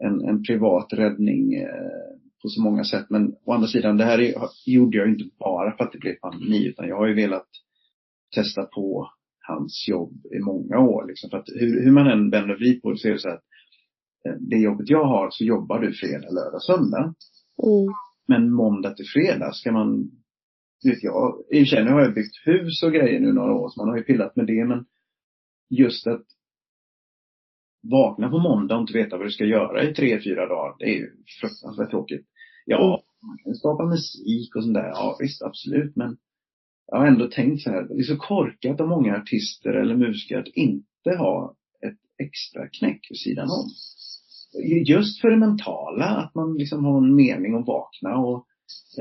en, 0.03 0.21
en 0.21 0.43
privat 0.43 0.93
räddning 0.93 1.53
eh, 1.53 2.17
på 2.41 2.49
så 2.49 2.62
många 2.62 2.83
sätt. 2.83 3.05
Men 3.10 3.36
å 3.45 3.53
andra 3.53 3.67
sidan, 3.67 3.97
det 3.97 4.05
här 4.05 4.19
är, 4.19 4.33
gjorde 4.65 4.97
jag 4.97 5.10
inte 5.10 5.25
bara 5.39 5.77
för 5.77 5.83
att 5.83 5.91
det 5.91 5.99
blev 5.99 6.15
pandemi, 6.15 6.67
utan 6.67 6.88
jag 6.88 6.97
har 6.97 7.07
ju 7.07 7.13
velat 7.13 7.47
testa 8.36 8.63
på 8.63 9.12
hans 9.47 9.88
jobb 9.88 10.25
i 10.36 10.39
många 10.39 10.79
år. 10.79 11.07
Liksom. 11.07 11.29
För 11.29 11.38
att 11.38 11.49
hur, 11.55 11.83
hur 11.83 11.91
man 11.91 12.07
än 12.07 12.29
vänder 12.29 12.53
och 12.53 12.60
vrider 12.60 12.79
på 12.79 12.91
det 12.91 12.97
så 12.97 13.07
är 13.07 13.12
det 13.13 13.19
så 13.19 13.29
att 13.29 13.43
eh, 14.25 14.36
det 14.39 14.57
jobbet 14.57 14.89
jag 14.89 15.05
har 15.05 15.27
så 15.31 15.43
jobbar 15.43 15.79
du 15.79 15.93
fredag, 15.93 16.29
lördag, 16.29 16.62
söndag. 16.62 17.13
mm, 17.63 17.93
Men 18.27 18.51
måndag 18.51 18.93
till 18.93 19.07
fredag 19.13 19.53
ska 19.53 19.71
man, 19.71 20.12
vet 20.86 21.03
jag, 21.03 21.43
i 21.51 21.63
och 21.63 21.67
för 21.67 21.75
sig 21.75 21.86
nu 21.86 21.91
har 21.91 22.01
jag 22.01 22.13
byggt 22.13 22.38
hus 22.45 22.83
och 22.83 22.91
grejer 22.91 23.19
nu 23.19 23.33
några 23.33 23.53
år 23.53 23.69
så 23.69 23.81
man 23.81 23.89
har 23.89 23.97
ju 23.97 24.03
pillat 24.03 24.36
med 24.36 24.47
det 24.47 24.65
men 24.65 24.86
just 25.69 26.07
att 26.07 26.25
vakna 27.91 28.30
på 28.30 28.39
måndag 28.39 28.76
och 28.76 28.82
inte 28.82 28.93
veta 28.93 29.17
vad 29.17 29.26
du 29.26 29.32
ska 29.32 29.45
göra 29.45 29.84
i 29.84 29.93
tre, 29.93 30.19
fyra 30.23 30.47
dagar, 30.47 30.76
det 30.80 30.86
är 30.86 30.95
ju 30.95 31.12
fruktansvärt 31.41 31.89
tråkigt. 31.89 32.26
Ja, 32.65 33.04
man 33.21 33.38
kan 33.38 33.56
skapa 33.56 33.86
musik 33.86 34.56
och 34.56 34.63
sånt 34.63 34.73
där, 34.73 34.88
ja 34.88 35.17
visst 35.19 35.41
absolut 35.41 35.95
men 35.95 36.17
jag 36.88 36.97
har 36.97 37.08
ändå 37.08 37.28
tänkt 37.28 37.62
så 37.62 37.69
här, 37.69 37.84
det 37.84 37.93
är 37.93 38.04
så 38.04 38.17
korkat 38.17 38.82
av 38.82 38.88
många 38.88 39.17
artister 39.17 39.69
eller 39.69 39.95
musiker 39.95 40.39
att 40.39 40.47
inte 40.47 41.17
ha 41.17 41.56
ett 41.88 42.26
extra 42.26 42.67
knäck 42.67 43.08
vid 43.10 43.19
sidan 43.19 43.50
om. 43.50 43.69
Just 44.86 45.21
för 45.21 45.30
det 45.30 45.38
mentala, 45.38 46.06
att 46.06 46.36
man 46.36 46.58
liksom 46.58 46.86
har 46.86 46.97
en 46.97 47.15
mening 47.15 47.56
att 47.56 47.67
vakna 47.67 48.17
och 48.17 48.45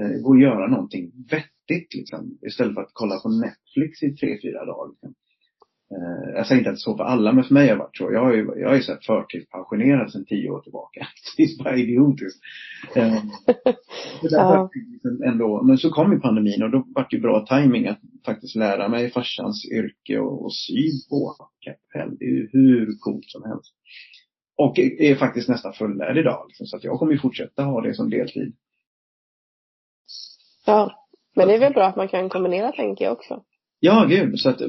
eh, 0.01 0.21
gå 0.23 0.29
och 0.29 0.41
göra 0.41 0.69
någonting 0.69 1.13
vettigt 1.31 1.95
liksom. 1.95 2.39
Istället 2.47 2.75
för 2.75 2.81
att 2.81 2.91
kolla 2.93 3.21
på 3.21 3.29
Netflix 3.29 4.03
i 4.03 4.17
tre, 4.17 4.39
fyra 4.43 4.65
dagar. 4.65 4.93
Liksom. 4.93 5.15
Eh, 5.91 6.31
jag 6.35 6.47
säger 6.47 6.59
inte 6.59 6.71
att 6.71 6.75
det 6.75 6.79
är 6.79 6.91
så 6.91 6.97
för 6.97 7.05
alla, 7.05 7.33
men 7.33 7.45
för 7.45 7.55
mig 7.55 7.69
har 7.69 7.75
det 7.75 7.83
varit 7.83 7.97
så. 7.97 8.13
Jag 8.13 8.33
är 8.33 8.37
ju, 8.37 8.45
jag 8.57 8.73
är 8.73 8.77
ju 8.77 8.83
så 8.83 8.93
här 8.93 9.01
förtidspensionerad 9.07 10.13
sedan 10.13 10.25
tio 10.25 10.51
år 10.51 10.61
tillbaka. 10.61 11.07
Det 11.37 11.43
är 11.43 11.65
bara 11.65 11.77
idiotiskt. 11.77 12.41
Eh, 12.97 13.23
därför 14.23 14.37
Ja. 14.37 14.71
liksom 14.93 15.23
ändå, 15.23 15.63
men 15.63 15.79
så 15.79 15.91
kom 15.91 16.13
ju 16.13 16.21
pandemin 16.21 16.63
och 16.63 16.71
då 16.71 16.85
var 16.95 17.07
det 17.11 17.17
ju 17.17 17.23
bra 17.23 17.47
timing 17.47 17.87
att 17.87 18.01
faktiskt 18.25 18.55
lära 18.57 18.89
mig 18.89 19.11
farsans 19.11 19.65
yrke 19.73 20.19
och, 20.19 20.45
och 20.45 20.55
sy 20.55 20.91
på 21.11 21.37
kapell. 21.61 22.17
Det 22.19 22.25
är 22.25 22.31
ju 22.31 22.49
hur 22.53 22.99
coolt 23.01 23.25
som 23.31 23.43
helst. 23.45 23.75
Och 24.59 24.79
är 24.79 25.15
faktiskt 25.15 25.49
nästan 25.49 25.73
fullärd 25.73 26.19
idag. 26.19 26.45
Liksom, 26.49 26.67
så 26.67 26.77
att 26.77 26.85
jag 26.85 26.99
kommer 26.99 27.13
ju 27.13 27.19
fortsätta 27.19 27.63
ha 27.63 27.81
det 27.81 27.95
som 27.95 28.11
deltid. 28.11 28.57
ja. 30.67 31.03
Men 31.35 31.49
det 31.49 31.55
är 31.55 31.61
väl 31.61 31.73
bra 31.73 31.87
att 31.87 31.97
man 31.97 32.09
kan 32.09 32.29
kombinera 32.29 32.73
tänker 32.73 33.05
jag 33.05 33.13
också. 33.13 33.43
Ja, 33.81 34.07
gud. 34.09 34.39
Så 34.39 34.51
att 34.51 34.61
eh, 34.61 34.69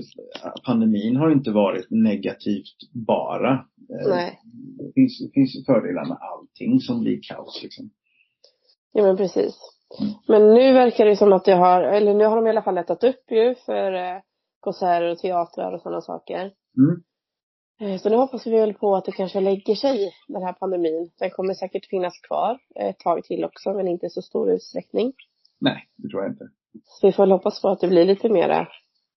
pandemin 0.65 1.15
har 1.15 1.32
inte 1.32 1.52
varit 1.52 1.88
negativt 1.89 2.93
bara. 3.08 3.52
Eh, 3.54 4.10
Nej. 4.10 4.39
Det 4.78 4.91
finns, 4.96 5.20
det 5.20 5.32
finns 5.34 5.65
fördelar 5.65 6.06
med 6.06 6.17
allting 6.22 6.80
som 6.80 7.00
blir 7.00 7.20
kaos 7.22 7.63
liksom. 7.63 7.89
Ja 8.91 9.04
men 9.04 9.17
precis. 9.17 9.56
Mm. 10.00 10.13
Men 10.28 10.54
nu 10.54 10.74
verkar 10.74 11.06
det 11.06 11.17
som 11.17 11.34
att 11.34 11.46
det 11.46 11.54
har, 11.54 11.84
eller 11.84 12.13
nu 12.13 12.26
har 12.26 12.36
de 12.36 12.48
i 12.48 12.50
alla 12.50 12.62
fall 12.62 12.76
lättat 12.76 13.04
upp 13.04 13.32
ju 13.32 13.56
för 13.65 13.93
eh, 13.93 14.22
konserter 14.60 15.12
och 15.12 15.17
teatrar 15.17 15.74
och 15.74 15.82
sådana 15.82 16.02
saker. 16.02 16.52
Mm. 16.78 18.00
Så 18.00 18.10
nu 18.10 18.15
hoppas 18.15 18.48
vi 18.48 18.52
väl 18.52 18.74
på 18.74 18.96
att 18.96 19.06
det 19.06 19.12
kanske 19.12 19.39
lägger 19.41 19.76
sig, 19.76 20.12
den 20.28 20.43
här 20.43 20.54
pandemin. 20.54 21.12
Den 21.20 21.30
kommer 21.30 21.54
säkert 21.54 21.86
finnas 21.86 22.20
kvar 22.28 22.60
ett 22.76 23.00
tag 23.00 23.24
till 23.24 23.46
också, 23.46 23.74
men 23.74 23.88
inte 23.88 24.06
i 24.06 24.10
så 24.10 24.22
stor 24.22 24.52
utsträckning. 24.52 25.13
Nej, 25.60 25.89
det 25.96 26.10
tror 26.10 26.24
jag 26.24 26.32
inte. 26.32 26.50
Så 26.84 27.08
vi 27.08 27.13
får 27.13 27.24
väl 27.24 27.32
hoppas 27.32 27.62
på 27.62 27.70
att 27.70 27.80
det 27.80 27.88
blir 27.88 28.06
lite 28.06 28.30
mera 28.30 28.67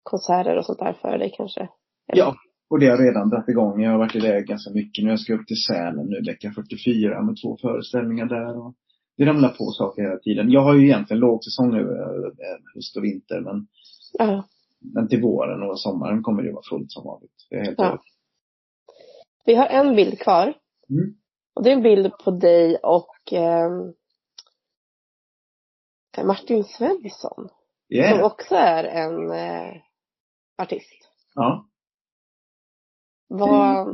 konserter 0.03 0.57
och 0.59 0.67
sånt 0.67 0.79
där 0.79 0.93
för 0.93 1.19
dig 1.19 1.33
kanske. 1.37 1.61
Eller- 1.61 2.23
Ja, 2.23 2.35
och 2.71 2.79
det 2.81 2.87
har 2.87 2.99
redan 2.99 3.29
dragit 3.29 3.49
igång. 3.49 3.83
Jag 3.83 3.91
har 3.91 3.99
varit 3.99 4.15
iväg 4.15 4.47
ganska 4.47 4.71
mycket 4.71 5.05
nu. 5.05 5.11
Jag 5.11 5.21
ska 5.21 5.35
upp 5.35 5.47
till 5.47 5.63
Sälen 5.69 6.07
nu 6.07 6.21
vecka 6.33 6.53
44 6.55 7.23
med 7.23 7.37
två 7.43 7.57
föreställningar 7.57 8.27
där. 8.27 8.59
Och 8.67 8.75
det 9.17 9.25
ramlar 9.25 9.49
på 9.49 9.65
saker 9.71 10.03
hela 10.03 10.19
tiden. 10.19 10.51
Jag 10.51 10.61
har 10.61 10.75
ju 10.75 10.85
egentligen 10.85 11.21
lågsäsong 11.21 11.71
nu, 11.71 11.81
eh, 11.81 12.75
höst 12.75 12.97
och 12.97 13.05
vinter. 13.05 13.41
Men, 13.41 13.67
Ja. 14.19 14.45
men 14.95 15.09
till 15.09 15.23
våren 15.23 15.63
och 15.71 15.81
sommaren 15.81 16.23
kommer 16.23 16.43
det 16.43 16.53
vara 16.53 16.63
fullt 16.71 16.93
som 16.93 17.05
vanligt. 17.05 17.47
Det 17.51 17.57
är 17.57 17.65
helt 17.65 17.79
Ja. 17.79 17.99
Vi 19.45 19.55
har 19.55 19.67
en 19.67 19.97
bild 19.97 20.19
kvar. 20.19 20.55
Mm. 20.91 21.15
Och 21.55 21.63
det 21.65 21.71
är 21.71 21.75
en 21.77 21.83
bild 21.83 22.13
på 22.25 22.31
dig 22.31 22.77
och 22.77 23.33
ehm, 23.33 23.93
Martin 26.27 26.65
Svensson. 26.65 27.49
Som 27.49 27.97
Yeah. 27.97 28.25
också 28.25 28.55
är 28.55 28.85
en 28.85 29.31
eh, 29.31 29.75
artist. 30.61 31.09
Ja. 31.35 31.67
Vad, 33.29 33.87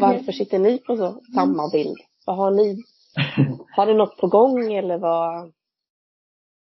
varför 0.00 0.32
sitter 0.32 0.58
ni 0.58 0.78
på 0.78 0.96
så, 0.96 1.20
samma 1.34 1.70
bild? 1.72 1.96
Vad 2.26 2.36
har 2.36 2.50
ni? 2.50 2.82
Har 3.76 3.86
ni 3.86 3.94
något 3.94 4.16
på 4.20 4.26
gång 4.26 4.72
eller 4.72 4.98
vad? 4.98 5.52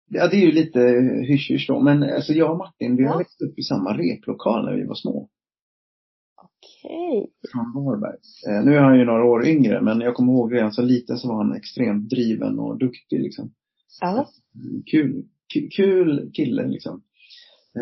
Ja, 0.10 0.28
det 0.28 0.36
är 0.36 0.46
ju 0.46 0.52
lite 0.52 0.80
hysch-hysch 1.28 1.68
då. 1.68 1.80
Men 1.80 2.04
alltså 2.04 2.34
jag 2.34 2.52
och 2.52 2.58
Martin, 2.58 2.96
vi 2.96 3.04
har 3.04 3.12
Ja. 3.13 3.18
växt 3.18 3.42
upp 3.42 3.60
i 3.60 3.62
samma 3.62 3.98
replokal 3.98 4.65
när 4.65 4.76
vi 4.76 4.86
var 4.86 4.96
små. 4.96 5.30
Okej. 6.42 7.32
Från 7.52 7.86
Varberg. 7.86 8.18
Eh, 8.48 8.65
nu 8.65 8.76
är 8.76 8.82
han 8.82 9.00
ju 9.00 9.06
några 9.06 9.24
år 9.26 9.48
yngre, 9.48 9.82
men 9.82 10.02
jag 10.02 10.15
kommer 10.15 10.34
ihåg 10.34 10.54
redan 10.54 10.72
så 10.72 10.82
liten 10.82 11.18
så 11.18 11.28
var 11.28 11.36
han 11.36 11.56
extremt 11.56 12.10
driven 12.10 12.60
och 12.60 12.78
duktig 12.78 13.20
liksom. 13.20 13.54
Ja. 14.02 14.28
Kul, 14.92 15.24
kul, 15.54 15.70
kul 15.76 16.32
kille 16.34 16.68
liksom. 16.68 17.04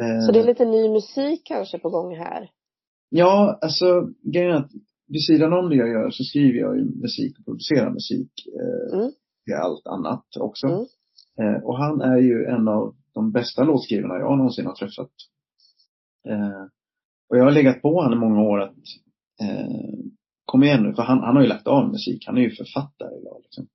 Eh, 0.02 0.26
Så 0.26 0.32
det 0.32 0.40
är 0.40 0.44
lite 0.46 0.66
ny 0.66 0.90
musik 0.90 1.42
kanske 1.46 1.80
på 1.80 1.90
gång 1.90 2.16
här? 2.16 2.50
Ja, 3.10 3.60
alltså 3.62 4.10
grejen 4.34 4.52
är 4.52 4.56
att 4.58 4.72
vid 5.08 5.26
sidan 5.26 5.54
om 5.54 5.70
det 5.70 5.76
jag 5.76 5.90
gör 5.90 6.10
så 6.12 6.24
skriver 6.24 6.60
jag 6.60 6.78
ju 6.78 6.84
musik 6.86 7.40
och 7.40 7.46
producerar 7.46 7.90
musik. 7.94 8.32
Eh, 8.48 8.98
Mm. 9.00 9.12
till 9.46 9.54
allt 9.54 9.88
annat 9.88 10.26
också. 10.40 10.68
Mm. 10.68 10.86
Eh, 11.42 11.64
och 11.64 11.78
han 11.78 12.02
är 12.02 12.18
ju 12.18 12.46
en 12.46 12.68
av 12.68 12.96
de 13.14 13.32
bästa 13.32 13.64
låtskrivarna 13.64 14.16
jag 14.20 14.38
någonsin 14.38 14.66
har 14.66 14.74
träffat. 14.76 15.12
Eh, 16.30 16.62
och 17.30 17.38
jag 17.38 17.44
har 17.44 17.52
legat 17.52 17.82
på 17.82 18.02
honom 18.02 18.14
i 18.14 18.22
många 18.30 18.42
år 18.42 18.62
att 18.62 18.76
eh, 19.42 20.00
kom 20.46 20.64
igen 20.64 20.84
nu, 20.84 20.94
för 20.94 21.02
han, 21.04 21.20
han 21.20 21.36
har 21.36 21.42
ju 21.44 21.48
lagt 21.50 21.68
av 21.68 21.88
musik. 21.92 22.24
Han 22.28 22.38
är 22.38 22.42
ju 22.42 22.50
författare 22.52 23.16
idag. 23.22 23.40
Liksom. 23.44 23.68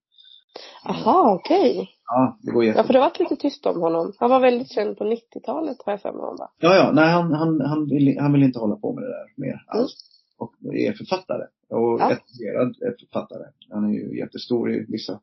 Aha, 0.84 1.34
okej. 1.34 1.88
Ja, 2.06 2.38
det 2.42 2.50
går 2.52 2.64
Ja, 2.64 2.68
jättebra. 2.68 2.86
för 2.86 2.92
det 2.92 2.98
har 2.98 3.06
varit 3.08 3.18
lite 3.20 3.36
tyst 3.36 3.66
om 3.66 3.80
honom. 3.80 4.12
Han 4.18 4.30
var 4.30 4.40
väldigt 4.40 4.72
känd 4.72 4.98
på 4.98 5.04
90-talet 5.04 5.76
har 5.86 5.92
jag 5.92 6.00
för 6.00 6.12
mig 6.12 6.20
va? 6.20 6.50
Ja, 6.58 6.74
ja, 6.76 6.90
nej 6.92 7.10
han, 7.10 7.32
han, 7.32 7.60
han, 7.60 7.86
vill, 7.88 8.18
han 8.20 8.32
vill 8.32 8.42
inte 8.42 8.58
hålla 8.58 8.76
på 8.76 8.92
med 8.92 9.04
det 9.04 9.08
där 9.08 9.26
mer 9.36 9.64
alls. 9.66 9.92
Och 10.38 10.54
är 10.74 10.92
författare. 10.92 11.42
Och 11.70 12.00
Ja. 12.00 12.12
etablerad 12.12 12.76
är 12.82 12.96
författare. 13.00 13.44
Han 13.70 13.84
är 13.84 13.92
ju 13.94 14.18
jättestor 14.18 14.72
i 14.74 14.86
vissa 14.88 15.20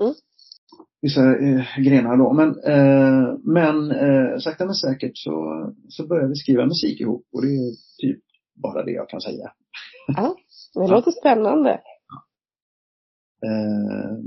Mm. 0.00 0.14
vissa 1.00 1.20
eh, 1.20 1.64
grenar 1.78 2.16
då. 2.16 2.32
Men, 2.32 2.48
eh, 2.64 3.34
men 3.44 3.90
eh, 3.90 4.38
sakta 4.38 4.64
men 4.66 4.74
säkert 4.74 5.12
så, 5.18 5.32
så 5.88 6.06
började 6.06 6.28
vi 6.28 6.34
skriva 6.34 6.66
musik 6.66 7.00
ihop 7.00 7.26
och 7.32 7.42
det 7.42 7.48
är 7.48 7.70
typ 7.98 8.20
bara 8.54 8.84
det 8.84 8.90
jag 8.92 9.08
kan 9.08 9.20
säga. 9.20 9.52
Ja, 10.16 10.36
det 10.74 10.86
låter 10.94 11.10
spännande. 11.10 11.80
Eh, 13.46 14.18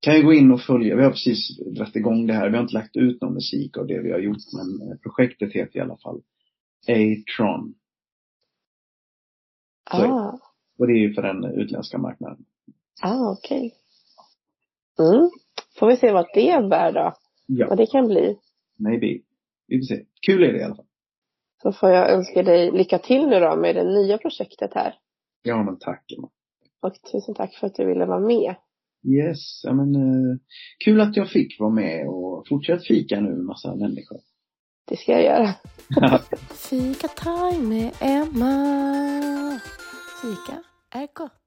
kan 0.00 0.16
ju 0.16 0.22
gå 0.22 0.32
in 0.32 0.52
och 0.52 0.60
följa, 0.60 0.96
vi 0.96 1.02
har 1.02 1.10
precis 1.10 1.58
dragit 1.58 1.96
igång 1.96 2.26
det 2.26 2.32
här, 2.34 2.48
vi 2.50 2.56
har 2.56 2.62
inte 2.62 2.74
lagt 2.74 2.96
ut 2.96 3.22
någon 3.22 3.34
musik 3.34 3.76
av 3.76 3.86
det 3.86 4.02
vi 4.02 4.12
har 4.12 4.18
gjort 4.18 4.36
men 4.56 4.88
eh, 4.88 4.96
projektet 4.98 5.52
heter 5.52 5.76
i 5.78 5.80
alla 5.82 5.96
fall 5.96 6.22
A-tron. 6.88 7.74
Ah, 9.90 10.38
Och 10.78 10.86
det 10.86 10.92
är 10.92 10.98
ju 11.08 11.14
för 11.14 11.22
den 11.22 11.44
utländska 11.44 11.98
marknaden. 11.98 12.44
ah 13.02 13.30
okej. 13.32 13.74
Mm. 14.98 15.30
Får 15.78 15.86
vi 15.88 15.96
se 15.96 16.12
vad 16.12 16.26
det 16.34 16.68
bär 16.70 16.92
då. 16.92 17.14
Ja, 17.46 17.66
Vad 17.68 17.78
det 17.78 17.86
kan 17.86 18.06
bli. 18.08 18.38
maybe. 18.76 19.20
Vi 19.66 19.78
får 19.78 19.84
se. 19.94 20.04
Kul 20.26 20.42
är 20.42 20.52
det 20.52 20.58
i 20.58 20.62
alla 20.62 20.76
fall. 20.76 20.84
Så 21.62 21.72
får 21.72 21.90
jag 21.90 22.10
önska 22.10 22.42
dig 22.42 22.70
lycka 22.72 22.98
till 22.98 23.26
nu 23.26 23.40
då 23.40 23.56
med 23.56 23.74
det 23.76 23.84
nya 23.84 24.18
projektet 24.18 24.74
här. 24.74 24.94
Ja 25.42 25.62
men 25.62 25.78
tack 25.78 26.12
Emma. 26.18 26.30
Och 26.80 26.94
tusen 27.12 27.34
tack 27.34 27.54
för 27.54 27.66
att 27.66 27.74
du 27.74 27.86
ville 27.86 28.06
vara 28.06 28.20
med. 28.20 28.54
Yes, 29.06 29.60
ja 29.64 29.72
men 29.72 29.94
eh, 29.94 30.36
kul 30.84 31.00
att 31.00 31.16
jag 31.16 31.30
fick 31.30 31.60
vara 31.60 31.70
med 31.70 32.08
och 32.08 32.48
fortsätt 32.48 32.86
fika 32.86 33.20
nu 33.20 33.28
med 33.30 33.44
massa 33.44 33.74
människor. 33.74 34.18
Det 34.88 34.96
ska 34.96 35.12
jag 35.12 35.22
göra. 35.22 35.54
Fika 36.70 37.08
time 37.08 37.68
med 37.68 37.92
Emma. 38.00 39.60
Fika 40.22 40.62
är 40.90 41.08
gott. 41.14 41.37